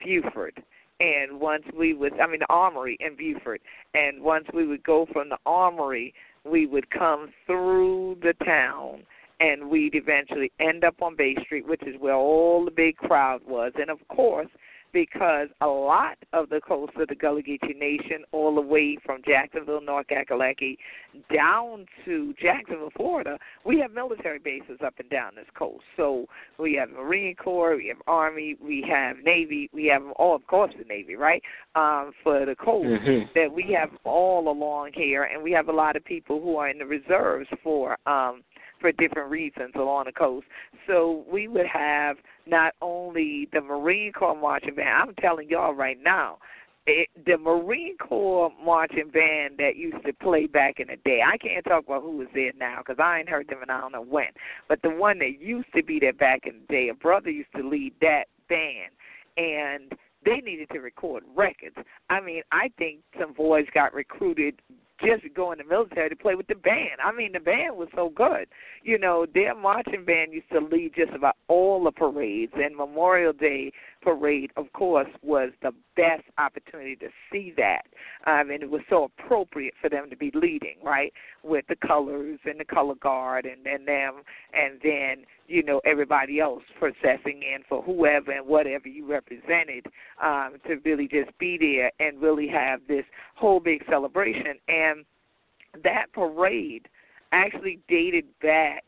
[0.02, 0.58] Beaufort
[1.00, 3.60] and once we would I mean the armory in Beaufort
[3.94, 6.14] and once we would go from the armory
[6.45, 9.03] we would come through the town
[9.40, 13.40] and we'd eventually end up on Bay Street, which is where all the big crowd
[13.47, 13.72] was.
[13.76, 14.49] And of course,
[14.95, 19.20] because a lot of the coast of the Gullah Geechee Nation, all the way from
[19.26, 20.78] Jacksonville, North Kakalaki,
[21.34, 23.36] down to Jacksonville, Florida,
[23.66, 25.82] we have military bases up and down this coast.
[25.97, 26.26] So
[26.59, 30.72] we have Marine Corps, we have Army, we have Navy, we have all, of course,
[30.78, 31.42] the Navy, right?
[31.74, 33.26] Um, for the coast mm-hmm.
[33.34, 36.70] that we have all along here, and we have a lot of people who are
[36.70, 37.99] in the reserves for.
[38.07, 38.42] Um,
[38.81, 40.47] for different reasons along the coast.
[40.87, 42.16] So we would have
[42.47, 44.89] not only the Marine Corps marching band.
[44.89, 46.39] I'm telling y'all right now,
[46.87, 51.20] it, the Marine Corps marching band that used to play back in the day.
[51.27, 53.81] I can't talk about who was there now because I ain't heard them and I
[53.81, 54.29] don't know when.
[54.68, 57.53] But the one that used to be there back in the day, a brother used
[57.57, 58.93] to lead that band,
[59.39, 59.93] and
[60.25, 61.77] they needed to record records.
[62.11, 64.61] I mean, I think some boys got recruited
[65.05, 67.00] just go in the military to play with the band.
[67.05, 68.46] I mean, the band was so good.
[68.82, 73.32] You know, their marching band used to lead just about all the parades, and Memorial
[73.32, 73.72] Day
[74.05, 77.82] parade, of course, was the best opportunity to see that.
[78.26, 82.38] Um, and it was so appropriate for them to be leading, right, with the colors
[82.44, 87.62] and the color guard and, and them, and then you know everybody else processing in
[87.68, 89.86] for whoever and whatever you represented
[90.22, 94.59] um, to really just be there and really have this whole big celebration.
[94.68, 95.05] And
[95.82, 96.88] that parade
[97.32, 98.84] actually dated back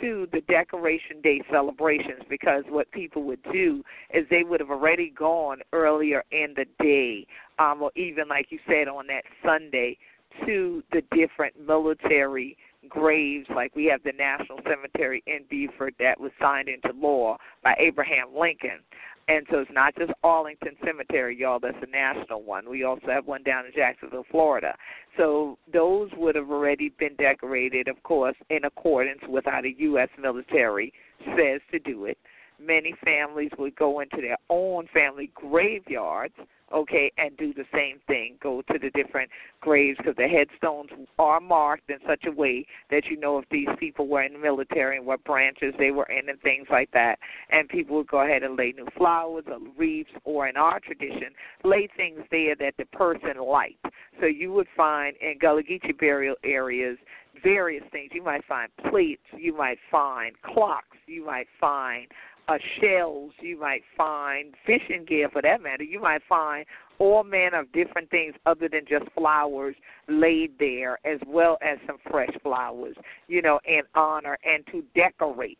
[0.00, 3.82] to the Decoration Day celebrations because what people would do
[4.12, 7.26] is they would have already gone earlier in the day,
[7.58, 9.96] um, or even like you said on that Sunday,
[10.44, 12.56] to the different military
[12.88, 13.46] graves.
[13.54, 18.28] Like we have the National Cemetery in Beaufort that was signed into law by Abraham
[18.36, 18.80] Lincoln.
[19.28, 21.58] And so it's not just Arlington Cemetery, y'all.
[21.58, 22.70] That's a national one.
[22.70, 24.74] We also have one down in Jacksonville, Florida.
[25.16, 30.10] So those would have already been decorated, of course, in accordance with how the U.S.
[30.20, 30.92] military
[31.36, 32.18] says to do it.
[32.60, 36.34] Many families would go into their own family graveyards
[36.72, 38.36] okay, and do the same thing.
[38.42, 39.30] Go to the different
[39.60, 43.68] graves because the headstones are marked in such a way that you know if these
[43.78, 47.18] people were in the military and what branches they were in and things like that.
[47.50, 51.28] And people would go ahead and lay new flowers or wreaths, or in our tradition,
[51.64, 53.84] lay things there that the person liked.
[54.20, 56.98] So you would find in Gullah Geechee burial areas
[57.42, 58.10] various things.
[58.14, 62.06] You might find plates, you might find clocks, you might find
[62.48, 65.82] uh, shells, you might find fishing gear for that matter.
[65.82, 66.64] You might find
[66.98, 69.74] all manner of different things other than just flowers
[70.08, 72.96] laid there, as well as some fresh flowers,
[73.28, 75.58] you know, in honor and to decorate.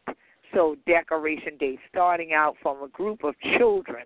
[0.54, 4.04] So, Decoration Day, starting out from a group of children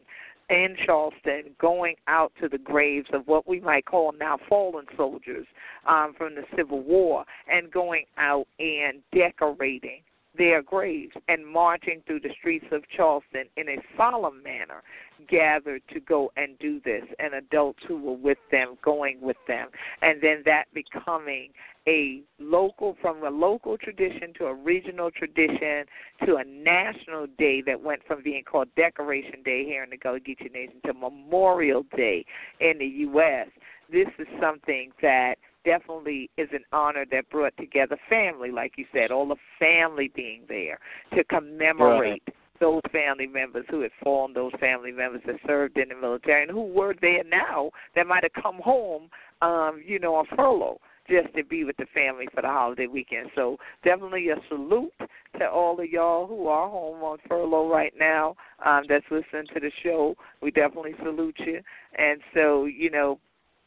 [0.49, 5.47] in Charleston, going out to the graves of what we might call now fallen soldiers
[5.87, 10.01] um, from the Civil War, and going out and decorating
[10.37, 14.83] their graves and marching through the streets of Charleston in a solemn manner,
[15.29, 19.69] gathered to go and do this, and adults who were with them going with them,
[20.03, 21.51] and then that becoming
[21.87, 25.85] a local, from a local tradition to a regional tradition
[26.25, 30.21] to a national day that went from being called Decoration Day here in the Gullah
[30.21, 32.25] Geechee Nation to Memorial Day
[32.61, 33.49] in the U.S.
[33.91, 39.11] This is something that definitely is an honor that brought together family, like you said,
[39.11, 40.79] all the family being there
[41.15, 42.35] to commemorate Right.
[42.61, 46.51] those family members who had fallen, those family members that served in the military and
[46.51, 49.09] who were there now that might have come home,
[49.41, 53.31] um, you know, on furlough just to be with the family for the holiday weekend.
[53.35, 54.93] So definitely a salute
[55.39, 59.61] to all of y'all who are home on furlough right now um, that's listening to
[59.61, 60.15] the show.
[60.41, 61.61] We definitely salute you.
[61.99, 63.19] And so, you know,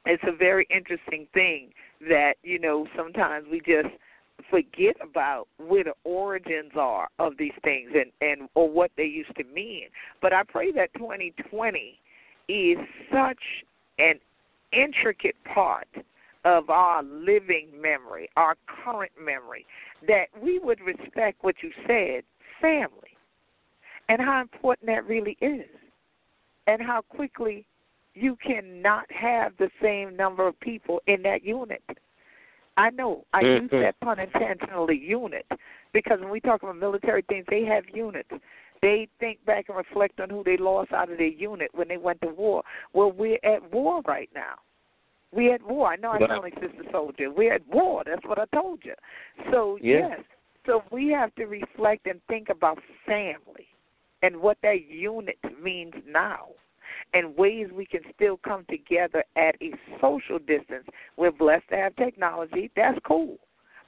[0.06, 1.70] it's a very interesting thing
[2.10, 3.94] that, you know, sometimes we just
[4.50, 9.36] forget about where the origins are of these things and, and or what they used
[9.38, 9.88] to mean.
[10.22, 12.00] But I pray that 2020
[12.50, 12.78] is
[13.12, 13.38] such
[14.00, 14.20] an
[14.72, 15.88] intricate part
[16.46, 19.66] of our living memory, our current memory,
[20.08, 22.24] that we would respect what you said,
[22.60, 23.18] family,
[24.10, 25.70] and how important that really is,
[26.68, 27.66] and how quickly
[28.14, 31.84] you cannot have the same number of people in that unit.
[32.78, 33.82] I know I use Mhm.
[33.82, 35.46] that pun intentionally, unit,
[35.92, 38.32] because when we talk about military things, they have units.
[38.82, 41.98] They think back and reflect on who they lost out of their unit when they
[41.98, 42.64] went to war.
[42.94, 44.56] Well, we're at war right now.
[45.32, 45.88] We're at war.
[45.88, 46.30] I know I Right.
[46.30, 47.34] sound like Sister Souljah.
[47.34, 48.04] We're at war.
[48.04, 48.96] That's what I told you.
[49.52, 50.10] So Yeah.
[50.10, 50.22] yes,
[50.66, 53.68] so we have to reflect and think about family
[54.22, 56.50] and what that unit means now,
[57.14, 60.86] and ways we can still come together at a social distance.
[61.18, 62.72] We're blessed to have technology.
[62.76, 63.38] That's cool,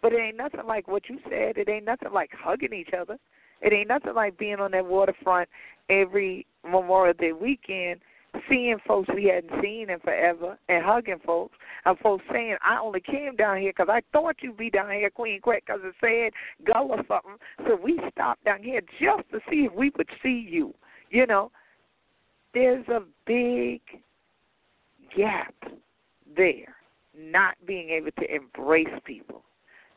[0.01, 1.57] but it ain't nothing like what you said.
[1.57, 3.17] It ain't nothing like hugging each other.
[3.61, 5.49] It ain't nothing like being on that waterfront
[5.89, 8.01] every Memorial Day weekend
[8.49, 13.01] seeing folks we hadn't seen in forever and hugging folks and folks saying, I only
[13.01, 16.33] came down here because I thought you'd be down here, Queen Quet, because it said
[16.65, 17.37] go or something.
[17.67, 20.73] So we stopped down here just to see if we would see you.
[21.09, 21.51] You know,
[22.55, 23.81] there's a big
[25.15, 25.53] gap
[26.35, 26.75] there,
[27.15, 29.43] not being able to embrace people,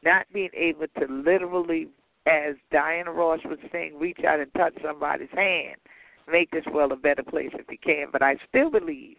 [0.05, 1.89] not being able to literally,
[2.27, 5.79] as Diana Ross was saying, reach out and touch somebody's hand
[6.31, 8.09] make this world a better place if you can.
[8.13, 9.17] But I still believe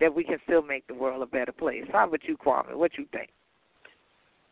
[0.00, 1.84] that we can still make the world a better place.
[1.92, 2.74] How about you, Kwame?
[2.74, 3.30] What you think?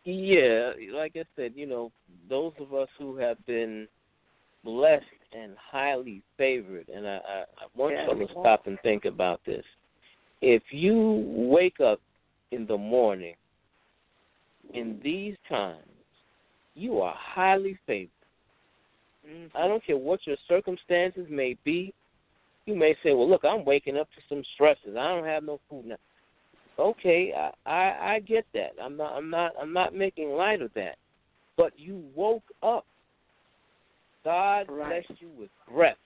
[0.04, 1.92] Yeah, like I said, you know,
[2.28, 3.88] those of us who have been
[4.64, 8.12] blessed and highly favored, and I, I, I want Yeah.
[8.12, 9.64] you to stop and think about this.
[10.40, 12.00] If you wake up
[12.50, 13.34] in the morning
[14.72, 15.82] in these times,
[16.74, 18.10] you are highly favored.
[19.28, 19.56] Mm-hmm.
[19.56, 21.92] I don't care what your circumstances may be.
[22.66, 24.96] You may say, "Well, look, I'm waking up to some stresses.
[24.96, 25.96] I don't have no food now."
[26.78, 28.72] Okay, I I, I get that.
[28.80, 30.96] I'm not I'm not I'm not making light of that.
[31.56, 32.86] But you woke up.
[34.24, 35.06] God Right.
[35.06, 35.98] blessed you with breath,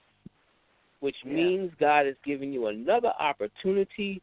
[1.00, 1.32] which Yeah.
[1.32, 4.20] means God is giving you another opportunity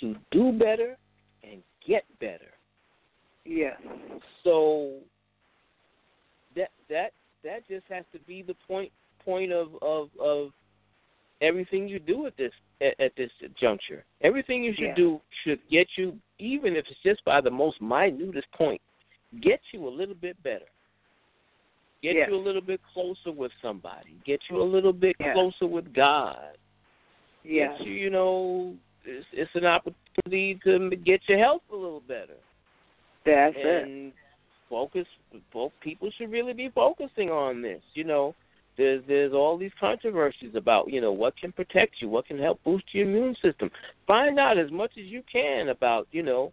[0.00, 0.96] to do better
[1.42, 2.52] and get better.
[3.44, 3.76] Yeah.
[4.42, 5.02] So
[6.54, 7.12] that that
[7.42, 10.52] that just has to be the point point of of of
[11.40, 14.04] everything you do at this at, at this juncture.
[14.20, 14.94] Everything you should Yeah.
[14.94, 18.80] do should get you, even if it's just by the most minutest point,
[19.40, 20.66] get you a little bit better.
[22.02, 22.28] Get Yes.
[22.30, 24.14] you a little bit closer with somebody.
[24.24, 25.34] Get you a little bit Yes.
[25.34, 26.56] closer with God.
[27.44, 27.76] Yes.
[27.78, 32.36] Get you, you know, it's, it's an opportunity to get your health a little better
[33.24, 33.84] That's it.
[33.84, 34.12] and
[34.68, 35.06] focus
[35.52, 38.34] both people should really be focusing on this you know
[38.76, 42.62] there's there's all these controversies about you know what can protect you what can help
[42.64, 43.70] boost your immune system
[44.06, 46.52] find out as much as you can about you know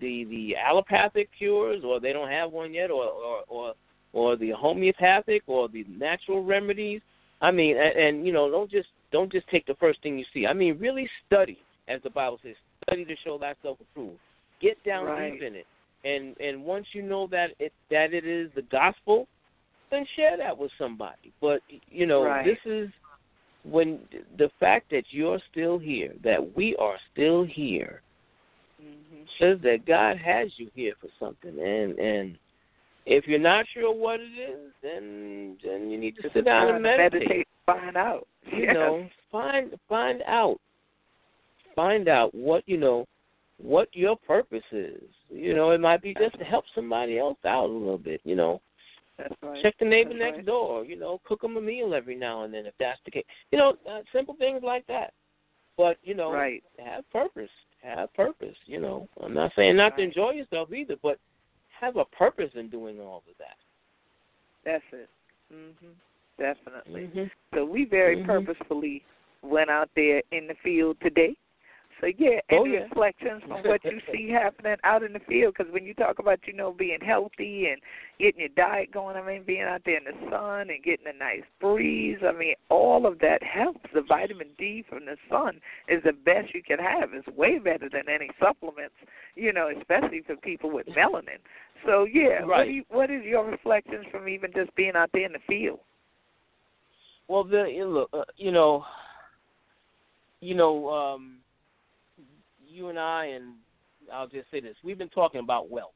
[0.00, 3.74] the the allopathic cures or they don't have one yet or or or,
[4.14, 7.00] or the homeopathic or the natural remedies
[7.42, 10.24] i mean and, and you know don't just don't just take the first thing you
[10.32, 11.58] see i mean really study
[11.88, 12.54] as the bible says
[12.88, 14.18] study to show thyself approved
[14.60, 15.32] get down Right.
[15.32, 15.66] deep in it
[16.04, 19.26] and and once you know that it that it is the gospel,
[19.90, 21.32] then share that with somebody.
[21.40, 22.44] But you know, Right.
[22.44, 22.90] this is
[23.64, 24.00] when
[24.36, 28.02] the fact that you're still here, that we are still here,
[28.78, 31.58] hmm says that God has you here for something.
[31.58, 32.38] And and
[33.06, 36.82] if you're not sure what it is, then then you need to sit down and
[36.82, 37.12] meditate.
[37.12, 37.48] meditate.
[37.66, 38.26] Find out.
[38.52, 38.74] You Yes.
[38.74, 40.60] know, find find out,
[41.74, 43.06] find out what you know,
[43.58, 45.02] what your purpose is.
[45.30, 48.20] You know, it might be just to help somebody else out a little bit.
[48.24, 48.60] You know,
[49.18, 49.62] That's right.
[49.62, 50.46] check the neighbor That's next right.
[50.46, 50.84] door.
[50.84, 53.24] You know, cook them a meal every now and then if that's the case.
[53.50, 55.12] You know, uh, simple things like that.
[55.76, 56.62] But you know, Right.
[56.78, 57.50] have purpose.
[57.82, 58.56] Have purpose.
[58.66, 61.18] You know, I'm not saying not to enjoy yourself either, but
[61.84, 63.56] have a purpose in doing all of that.
[64.64, 65.08] That's it.
[65.52, 65.94] Mhm.
[66.38, 67.08] Definitely.
[67.08, 67.30] Mhm.
[67.54, 68.26] So we very Mhm.
[68.26, 69.04] purposefully
[69.42, 71.36] went out there in the field today.
[72.04, 72.80] So yeah, any Oh, yeah.
[72.80, 75.54] reflections from what you see happening out in the field?
[75.56, 77.80] Because when you talk about you know being healthy and
[78.18, 81.16] getting your diet going, I mean being out there in the sun and getting a
[81.16, 83.80] nice breeze, I mean all of that helps.
[83.94, 87.14] The vitamin D from the sun is the best you can have.
[87.14, 88.96] It's way better than any supplements,
[89.34, 91.40] you know, especially for people with melanin.
[91.86, 95.24] So yeah, what, do you, what is your reflections from even just being out there
[95.24, 95.80] in the field?
[97.28, 98.84] Well, the look, uh, you know,
[100.42, 101.38] you know, um,
[102.74, 103.54] you and I, and
[104.12, 105.92] I'll just say this: we've been talking about wealth,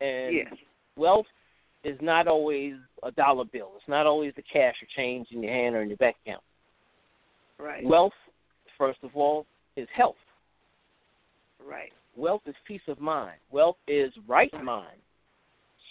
[0.00, 0.52] and yes.
[0.96, 1.26] wealth
[1.84, 3.72] is not always a dollar bill.
[3.76, 6.42] It's not always the cash or change in your hand or in your bank account.
[7.58, 7.84] Right.
[7.84, 8.12] Wealth,
[8.78, 9.46] first of all,
[9.76, 10.16] is health.
[11.64, 11.92] right.
[12.14, 13.38] Wealth is peace of mind.
[13.50, 15.00] Wealth is right mind.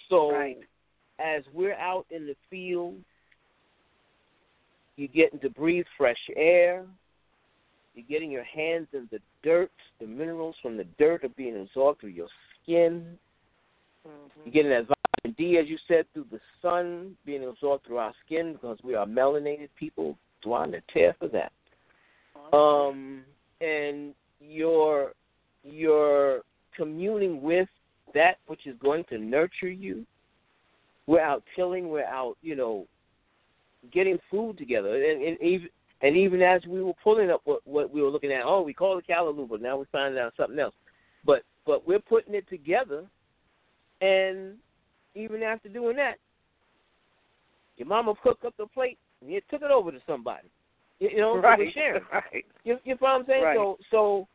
[0.08, 0.58] So, Right.
[1.18, 3.04] as we're out in the field,
[4.98, 6.86] you're getting to breathe fresh air.
[7.94, 9.72] You're getting your hands in the dirt.
[10.00, 12.28] The minerals from the dirt are being absorbed through your
[12.64, 13.18] skin.
[14.08, 14.42] Mm-hmm.
[14.46, 18.14] You're getting that vitamin D, as you said, through the sun, being absorbed through our
[18.26, 20.18] skin because we are melanated people.
[20.42, 21.52] Do I tear for that?
[22.56, 23.24] Um,
[23.60, 25.14] and you're
[25.64, 26.42] you're
[26.76, 27.70] communing with
[28.14, 30.06] that which is going to nurture you.
[31.08, 31.90] We're out tilling.
[31.90, 32.88] We're out, you know,
[33.92, 35.70] getting food together, and, and even
[36.02, 38.74] and even as we were pulling up what what we were looking at, oh, we
[38.74, 40.76] call it callaloo, but now we're finding out something else.
[41.26, 43.06] But but we're putting it together,
[44.02, 44.56] and
[45.16, 46.16] even after doing that,
[47.78, 50.48] your mama cooked up the plate and you took it over to somebody.
[51.00, 51.58] You, you know, right.
[51.58, 52.04] we're sharing.
[52.12, 52.46] Right.
[52.64, 53.44] You, you know what I'm saying?
[53.44, 53.58] Right.
[53.58, 54.28] So, so,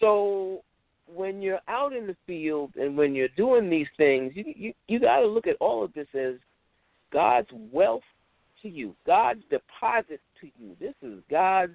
[0.00, 0.62] so
[1.06, 5.00] when you're out in the field and when you're doing these things, you you you
[5.00, 6.34] got to look at all of this as
[7.12, 8.02] God's wealth
[8.62, 10.76] to you, God's deposit to you.
[10.80, 11.74] This is God's.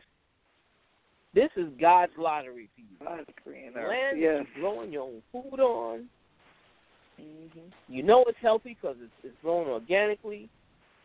[1.34, 2.98] This is God's lottery to you.
[3.06, 3.90] God's green The earth.
[3.90, 6.10] land that you're growing your own food on.
[7.18, 10.50] hmm You know it's healthy because it's, it's grown organically.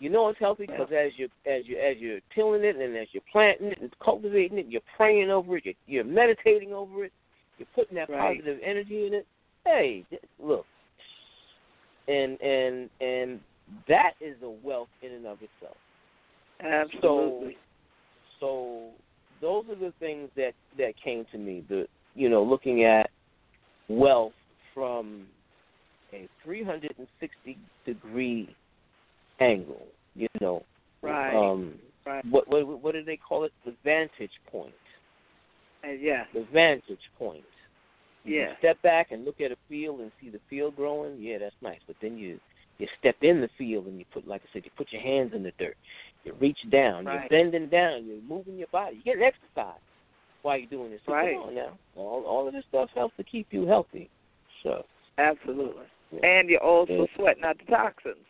[0.01, 3.07] You know it's healthy because as you as you as you're tilling it and as
[3.13, 7.13] you're planting it and cultivating it, you're praying over it, you're, you're meditating over it,
[7.59, 8.37] you're putting that Right.
[8.39, 9.27] positive energy in it.
[9.65, 10.05] Hey,
[10.39, 10.67] look,
[12.09, 13.41] and and and
[13.89, 15.77] that is a wealth in and of itself.
[16.61, 17.57] Absolutely.
[18.41, 18.91] So
[19.41, 21.65] those are the things that that came to me.
[21.69, 23.11] The you know looking at
[23.89, 24.33] wealth
[24.75, 25.27] from
[26.13, 28.55] a 360 degree
[29.41, 29.87] angle.
[30.15, 30.63] You know,
[31.03, 31.35] right.
[31.35, 31.75] um,
[32.07, 32.25] right.
[32.27, 33.53] what what what do they call it?
[33.65, 34.73] The vantage point.
[35.83, 36.27] And yes.
[36.33, 37.45] The vantage point.
[38.25, 38.57] You Yes.
[38.59, 41.17] step back and look at a field and see the field growing.
[41.21, 41.79] Yeah, that's nice.
[41.87, 42.41] But then you
[42.79, 45.33] you step in the field and you put, like I said, you put your hands
[45.35, 45.77] in the dirt.
[46.27, 47.05] You reach down.
[47.05, 47.31] Right.
[47.31, 48.05] You're bending down.
[48.05, 49.01] You're moving your body.
[49.05, 49.81] You're getting exercise
[50.43, 51.01] while you're doing this.
[51.07, 51.37] So Right.
[51.37, 51.79] Come on now.
[51.95, 54.11] All all of this stuff helps to keep you healthy.
[54.65, 54.85] So.
[55.19, 55.85] Absolutely.
[56.11, 56.27] Yeah.
[56.27, 57.15] And you're also Yeah.
[57.15, 58.27] sweating out the toxins.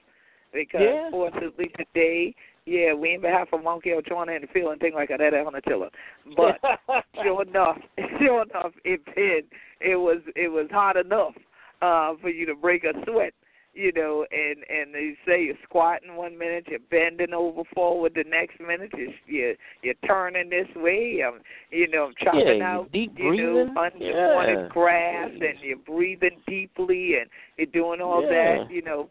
[0.52, 1.10] Because Yeah.
[1.10, 2.34] fortunately today,
[2.66, 5.34] yeah, we ain't been have a monkey or in the field and things like that
[5.34, 5.90] on the tiller.
[6.36, 6.60] But
[7.22, 7.78] sure enough,
[8.18, 9.44] sure enough, it been
[9.80, 11.34] it was it was hot enough
[11.80, 13.32] uh for you to break a sweat,
[13.76, 14.26] you know.
[14.30, 18.90] And and they say you're squatting one minute, you're bending over forward the next minute,
[18.96, 23.74] you're you're, you're turning this way, um, you know, chopping Yeah, out, deep you know,
[23.74, 24.02] breathing.
[24.02, 24.68] unwanted Yeah.
[24.68, 28.28] grass, and you're breathing deeply, and you're doing all Yeah.
[28.58, 29.10] that, you know.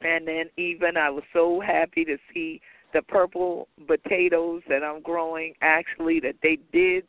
[0.00, 2.60] And then even I was so happy to see
[2.92, 7.04] the purple potatoes that I'm growing actually that they did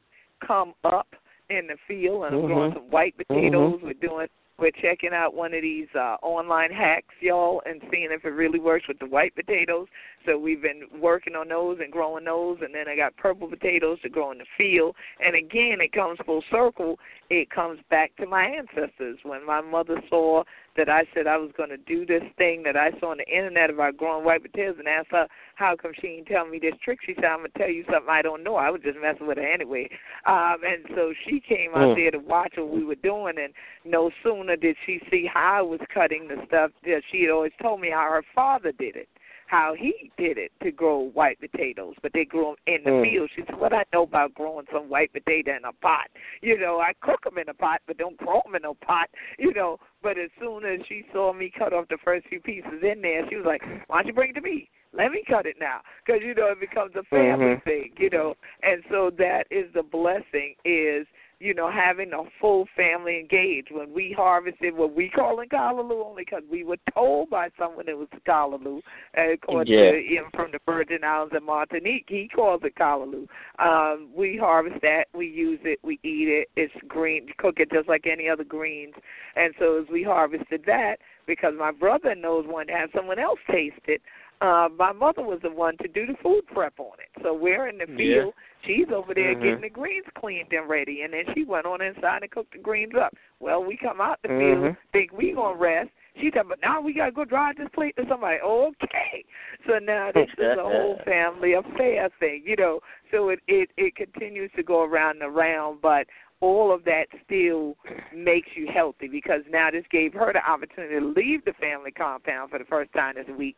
[0.45, 1.07] come up
[1.49, 2.75] in the field and I'm growing Mhm.
[2.75, 3.81] some white potatoes.
[3.81, 4.27] We're doing
[4.59, 8.59] we're checking out one of these uh online hacks, y'all, and seeing if it really
[8.59, 9.87] works with the white potatoes.
[10.25, 13.99] So we've been working on those and growing those and then I got purple potatoes
[14.01, 14.95] to grow in the field.
[15.19, 16.99] And again it comes full circle.
[17.29, 19.19] It comes back to my ancestors.
[19.23, 20.43] When my mother saw
[20.75, 23.27] that I said I was going to do this thing that I saw on the
[23.27, 26.73] internet about growing white potatoes and asked her how come she didn't tell me this
[26.83, 26.99] trick.
[27.05, 28.55] She said, I'm going to tell you something I don't know.
[28.55, 29.89] I was just messing with her anyway.
[30.25, 31.95] Um, and so she came out Mm.
[31.95, 33.53] there to watch what we were doing, and
[33.85, 37.51] no sooner did she see how I was cutting the stuff that she had always
[37.61, 39.09] told me how her father did it.
[39.53, 43.03] How he did it to grow white potatoes, but they grew them in the Mm.
[43.03, 43.29] field.
[43.35, 46.09] She said, "What I know about growing some white potato in a pot?
[46.41, 49.11] You know, I cook them in a pot, but don't grow them in no pot.
[49.37, 52.81] You know, but as soon as she saw me cut off the first few pieces
[52.81, 54.71] in there, she was like, "Why don't you bring it to me?
[54.91, 57.63] Let me cut it now." Because you know it becomes a family Mhm.
[57.63, 57.93] thing.
[57.97, 61.05] You know, and so that is the blessing is
[61.43, 63.67] you know, having a full family engaged.
[63.69, 67.89] When we harvested what we call in Callaloo, only because we were told by someone
[67.89, 68.79] it was Callaloo,
[69.17, 69.91] uh, according yeah.
[69.91, 73.27] to him from the Virgin Islands and Martinique, he calls it Callaloo.
[73.59, 76.47] Um, we harvest that, we use it, we eat it.
[76.55, 78.93] It's green, cook it just like any other greens.
[79.35, 80.95] And so as we harvested that,
[81.27, 84.01] because my brother knows one to have someone else taste it,
[84.39, 87.21] uh, my mother was the one to do the food prep on it.
[87.21, 88.33] So we're in the field.
[88.65, 89.41] She's over there Mhm.
[89.41, 92.59] getting the greens cleaned and ready, and then she went on inside and cooked the
[92.59, 93.13] greens up.
[93.39, 94.39] Well, we come out the Mhm.
[94.39, 95.89] field, think we gonna rest.
[96.15, 98.39] She said, but now we gotta go drive this plate to somebody.
[98.39, 99.25] Okay,
[99.65, 102.81] so now this is a whole family affair thing, you know.
[103.11, 106.07] So it it it continues to go around and around, but
[106.41, 107.77] all of that still
[108.13, 112.49] makes you healthy because now this gave her the opportunity to leave the family compound
[112.49, 113.55] for the first time this week,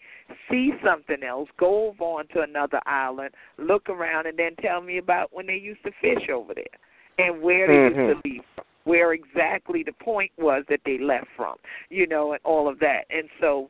[0.50, 4.98] see something else, go over on to another island, look around, and then tell me
[4.98, 6.66] about when they used to fish over there
[7.18, 8.22] and where they used Mhm.
[8.22, 11.58] to leave from, where exactly the point was that they left from,
[11.90, 13.06] you know, and all of that.
[13.10, 13.70] And so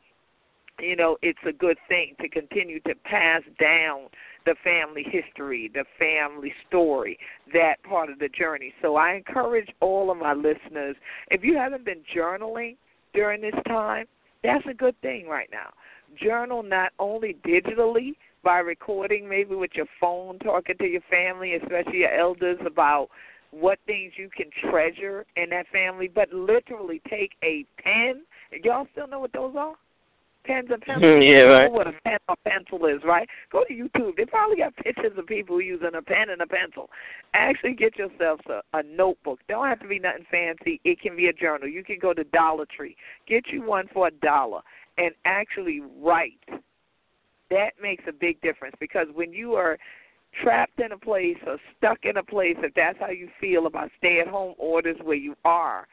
[0.80, 4.08] you know, it's a good thing to continue to pass down
[4.46, 7.18] the family history, the family story,
[7.54, 8.74] that part of the journey.
[8.82, 10.96] So I encourage all of my listeners,
[11.30, 12.78] if you haven't been journaling
[13.14, 14.06] during this time,
[14.44, 15.70] that's a good thing right now.
[16.22, 18.12] Journal not only digitally
[18.44, 23.10] by recording maybe with your phone, talking to your family, especially your elders about
[23.52, 28.24] what things you can treasure in that family, but literally take a pen.
[28.64, 29.76] Y'all still know what those are?
[30.46, 31.24] Pens and pencils.
[31.24, 31.62] Mm, yeah, right.
[31.64, 33.28] You know what a pen or pencil is, right?
[33.52, 34.16] Go to YouTube.
[34.18, 36.90] They probably got pictures of people using a pen and a pencil.
[37.34, 39.40] Actually, get yourself a, a notebook.
[39.48, 40.80] Don't have to be nothing fancy.
[40.84, 41.68] It can be a journal.
[41.68, 42.96] You can go to Dollar Tree.
[43.28, 44.62] Get you one for a dollar
[44.98, 46.40] and actually write.
[47.50, 49.78] That makes a big difference because when you are
[50.44, 53.90] trapped in a place or stuck in a place, if that's how you feel about
[53.98, 55.88] stay at home orders where you are,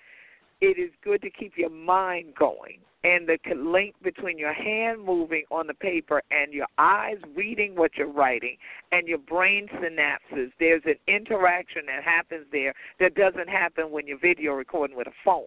[0.63, 5.43] it is good to keep your mind going and the link between your hand moving
[5.51, 8.57] on the paper and your eyes reading what you're writing
[8.93, 14.21] and your brain synapses there's an interaction that happens there that doesn't happen when you're
[14.21, 15.43] video recording with a phone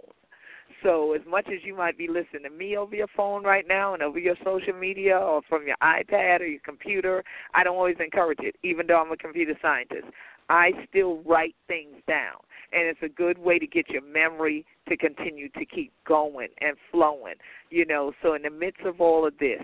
[0.84, 3.94] so as much as you might be listening to me over your phone right now
[3.94, 7.96] and over your social media or from your iPad or your computer, I don't always
[8.00, 10.06] encourage it, even though I'm a computer scientist.
[10.50, 12.38] I still write things down.
[12.72, 16.76] And it's a good way to get your memory to continue to keep going and
[16.92, 17.36] flowing.
[17.70, 19.62] You know, so in the midst of all of this,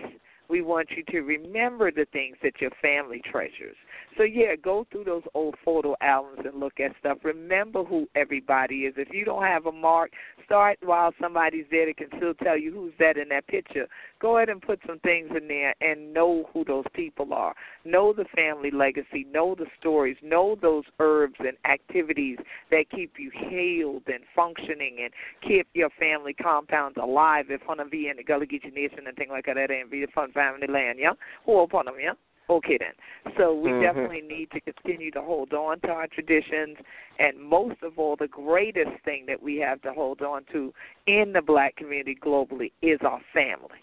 [0.48, 3.76] we want you to remember the things that your family treasures.
[4.18, 7.18] So yeah, go through those old photo albums and look at stuff.
[7.22, 8.94] Remember who everybody is.
[8.98, 10.10] If you don't have a mark,
[10.44, 13.86] start while somebody's there that can still tell you who's that in that picture.
[14.20, 17.54] Go ahead and put some things in there and know who those people are.
[17.84, 19.26] Know the family legacy.
[19.32, 20.16] Know the stories.
[20.22, 22.38] Know those herbs and activities
[22.70, 25.12] that keep you healed and functioning and
[25.46, 27.46] keep your family compounds alive.
[27.48, 30.12] If Hana be in the Gullah Geechee Nation and things like that, and be the
[30.12, 31.12] fun family land, yeah?
[31.46, 32.12] Who upon them, yeah?
[32.50, 32.92] Okay then.
[33.36, 33.80] So we Mhm.
[33.80, 36.76] definitely need to continue to hold on to our traditions
[37.18, 40.74] and most of all the greatest thing that we have to hold on to
[41.06, 43.78] in the black community globally is our family.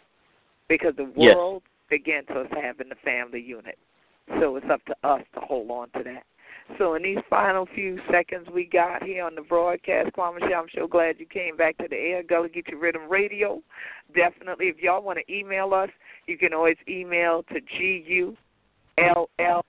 [0.68, 1.36] Because the Yes.
[1.36, 3.78] world begins us having the family unit.
[4.40, 6.26] So it's up to us to hold on to that.
[6.78, 10.70] So in these final few seconds we got here on the broadcast, Kwame Sha, I'm
[10.76, 13.64] so glad you came back to the air, Gullah Geechee Riddim Radio.
[14.14, 15.90] Definitely, if y'all want to email us,
[16.28, 18.38] you can always email to G-U
[19.16, 19.66] L L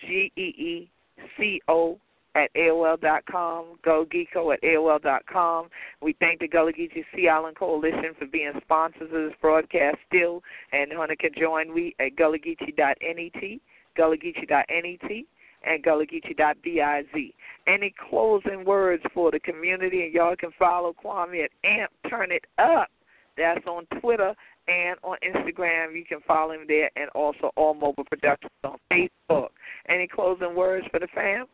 [0.00, 0.90] G E E
[1.36, 1.98] C O
[2.34, 5.68] at AOL dot com, GullGeeCo at AOL dot com.
[6.00, 10.42] We thank the Gullah Geechee Sea Island Coalition for being sponsors of this broadcast still,
[10.72, 13.60] and Hunter can join we at GullahGeechee.net,
[13.98, 15.26] GullahGeechee.net,
[15.64, 17.32] and dot GullahGeechee.biz.
[17.66, 22.44] Any closing words for the community, and y'all can follow Kwame at AMP Turn It
[22.58, 22.88] Up.
[23.36, 24.34] That's on Twitter
[24.68, 25.96] and on Instagram.
[25.96, 29.48] You can follow him there, and also All Mobile Productions on Facebook.
[29.88, 31.46] Any closing words for the fam?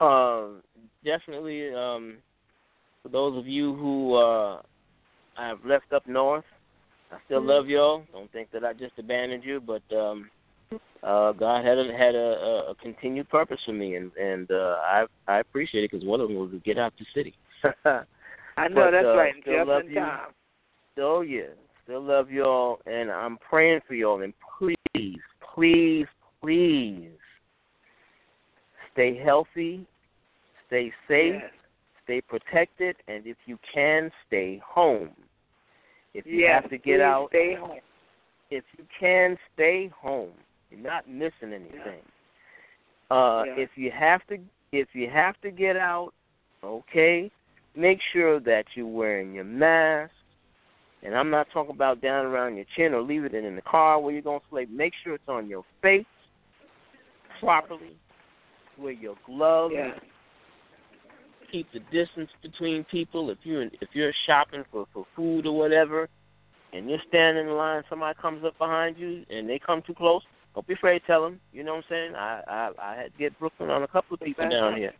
[0.00, 0.62] Um,
[1.04, 1.74] definitely.
[1.74, 2.18] Um,
[3.02, 4.62] for those of you who uh,
[5.36, 6.44] I have left up north,
[7.12, 8.04] I still love y'all.
[8.12, 10.30] Don't think that I just abandoned you, but um,
[11.02, 15.06] uh, God had a, had a, a continued purpose for me, and and uh, I
[15.26, 17.34] I appreciate it because one of them was to get out the city.
[18.56, 19.34] I know But, that's uh, right.
[19.44, 19.94] Just love in you.
[19.96, 20.20] time.
[20.98, 21.42] Oh yeah,
[21.84, 24.22] still love y'all, and I'm praying for y'all.
[24.22, 25.18] And please,
[25.54, 26.06] please,
[26.42, 27.10] please,
[28.92, 29.86] stay healthy,
[30.66, 31.52] stay safe, Yes.
[32.04, 35.10] stay protected, and if you can, stay home.
[36.14, 37.78] If you yes, have to get out, Stay home.
[38.50, 40.32] if you can, stay home.
[40.70, 42.02] You're not missing anything.
[43.10, 43.54] Uh, Yeah.
[43.56, 44.38] If you have to
[44.72, 46.12] if you have to get out,
[46.62, 47.30] okay,
[47.74, 50.12] make sure that you're wearing your mask.
[51.02, 54.00] And I'm not talking about down around your chin or leave it in the car
[54.00, 54.70] where you're going to sleep.
[54.70, 56.04] Make sure it's on your face
[57.40, 57.96] properly.
[58.78, 59.74] Wear your gloves.
[59.76, 59.92] Yeah.
[61.50, 63.30] Keep the distance between people.
[63.30, 66.08] If you're if you're shopping for for food or whatever,
[66.72, 70.22] and you're standing in line, somebody comes up behind you and they come too close.
[70.54, 71.40] Don't be afraid to tell them.
[71.52, 72.14] You know what I'm saying?
[72.14, 74.92] I I, I had to get Brooklyn on a couple of people down here.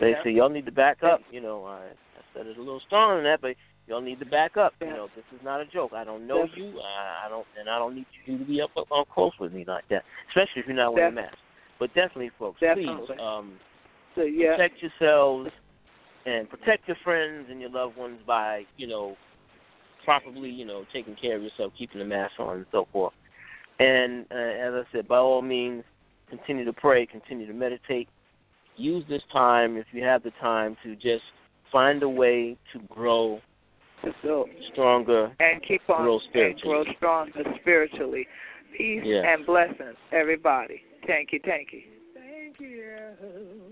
[0.00, 0.22] They Yeah.
[0.22, 1.22] say y'all need to back up.
[1.30, 3.56] You know, I, I said it's a little stronger than that, but
[3.88, 4.74] y'all need to back up.
[4.80, 5.92] You know, this is not a joke.
[5.94, 6.72] I don't know Definitely.
[6.72, 6.80] you.
[6.80, 9.52] I, I don't, and I don't need you to be up, up up close with
[9.52, 10.04] me like that.
[10.28, 11.36] Especially if you're not wearing a mask.
[11.78, 13.06] But definitely, folks, Definitely.
[13.06, 13.52] please um,
[14.14, 14.56] So yeah.
[14.56, 15.50] protect yourselves
[16.26, 19.16] and protect your friends and your loved ones by, you know,
[20.04, 23.12] properly, you know, taking care of yourself, keeping the mask on, and so forth.
[23.78, 25.84] And uh, as I said, by all means,
[26.28, 28.08] continue to pray, continue to meditate.
[28.76, 31.22] Use this time, if you have the time, to just
[31.70, 33.40] find a way to grow
[34.04, 35.34] to build Stronger.
[35.40, 38.26] And keep on grow and grow stronger spiritually.
[38.76, 39.24] Peace yes.
[39.26, 40.82] and blessings, everybody.
[41.06, 41.82] Thank you, thank you.
[42.14, 43.67] Thank you.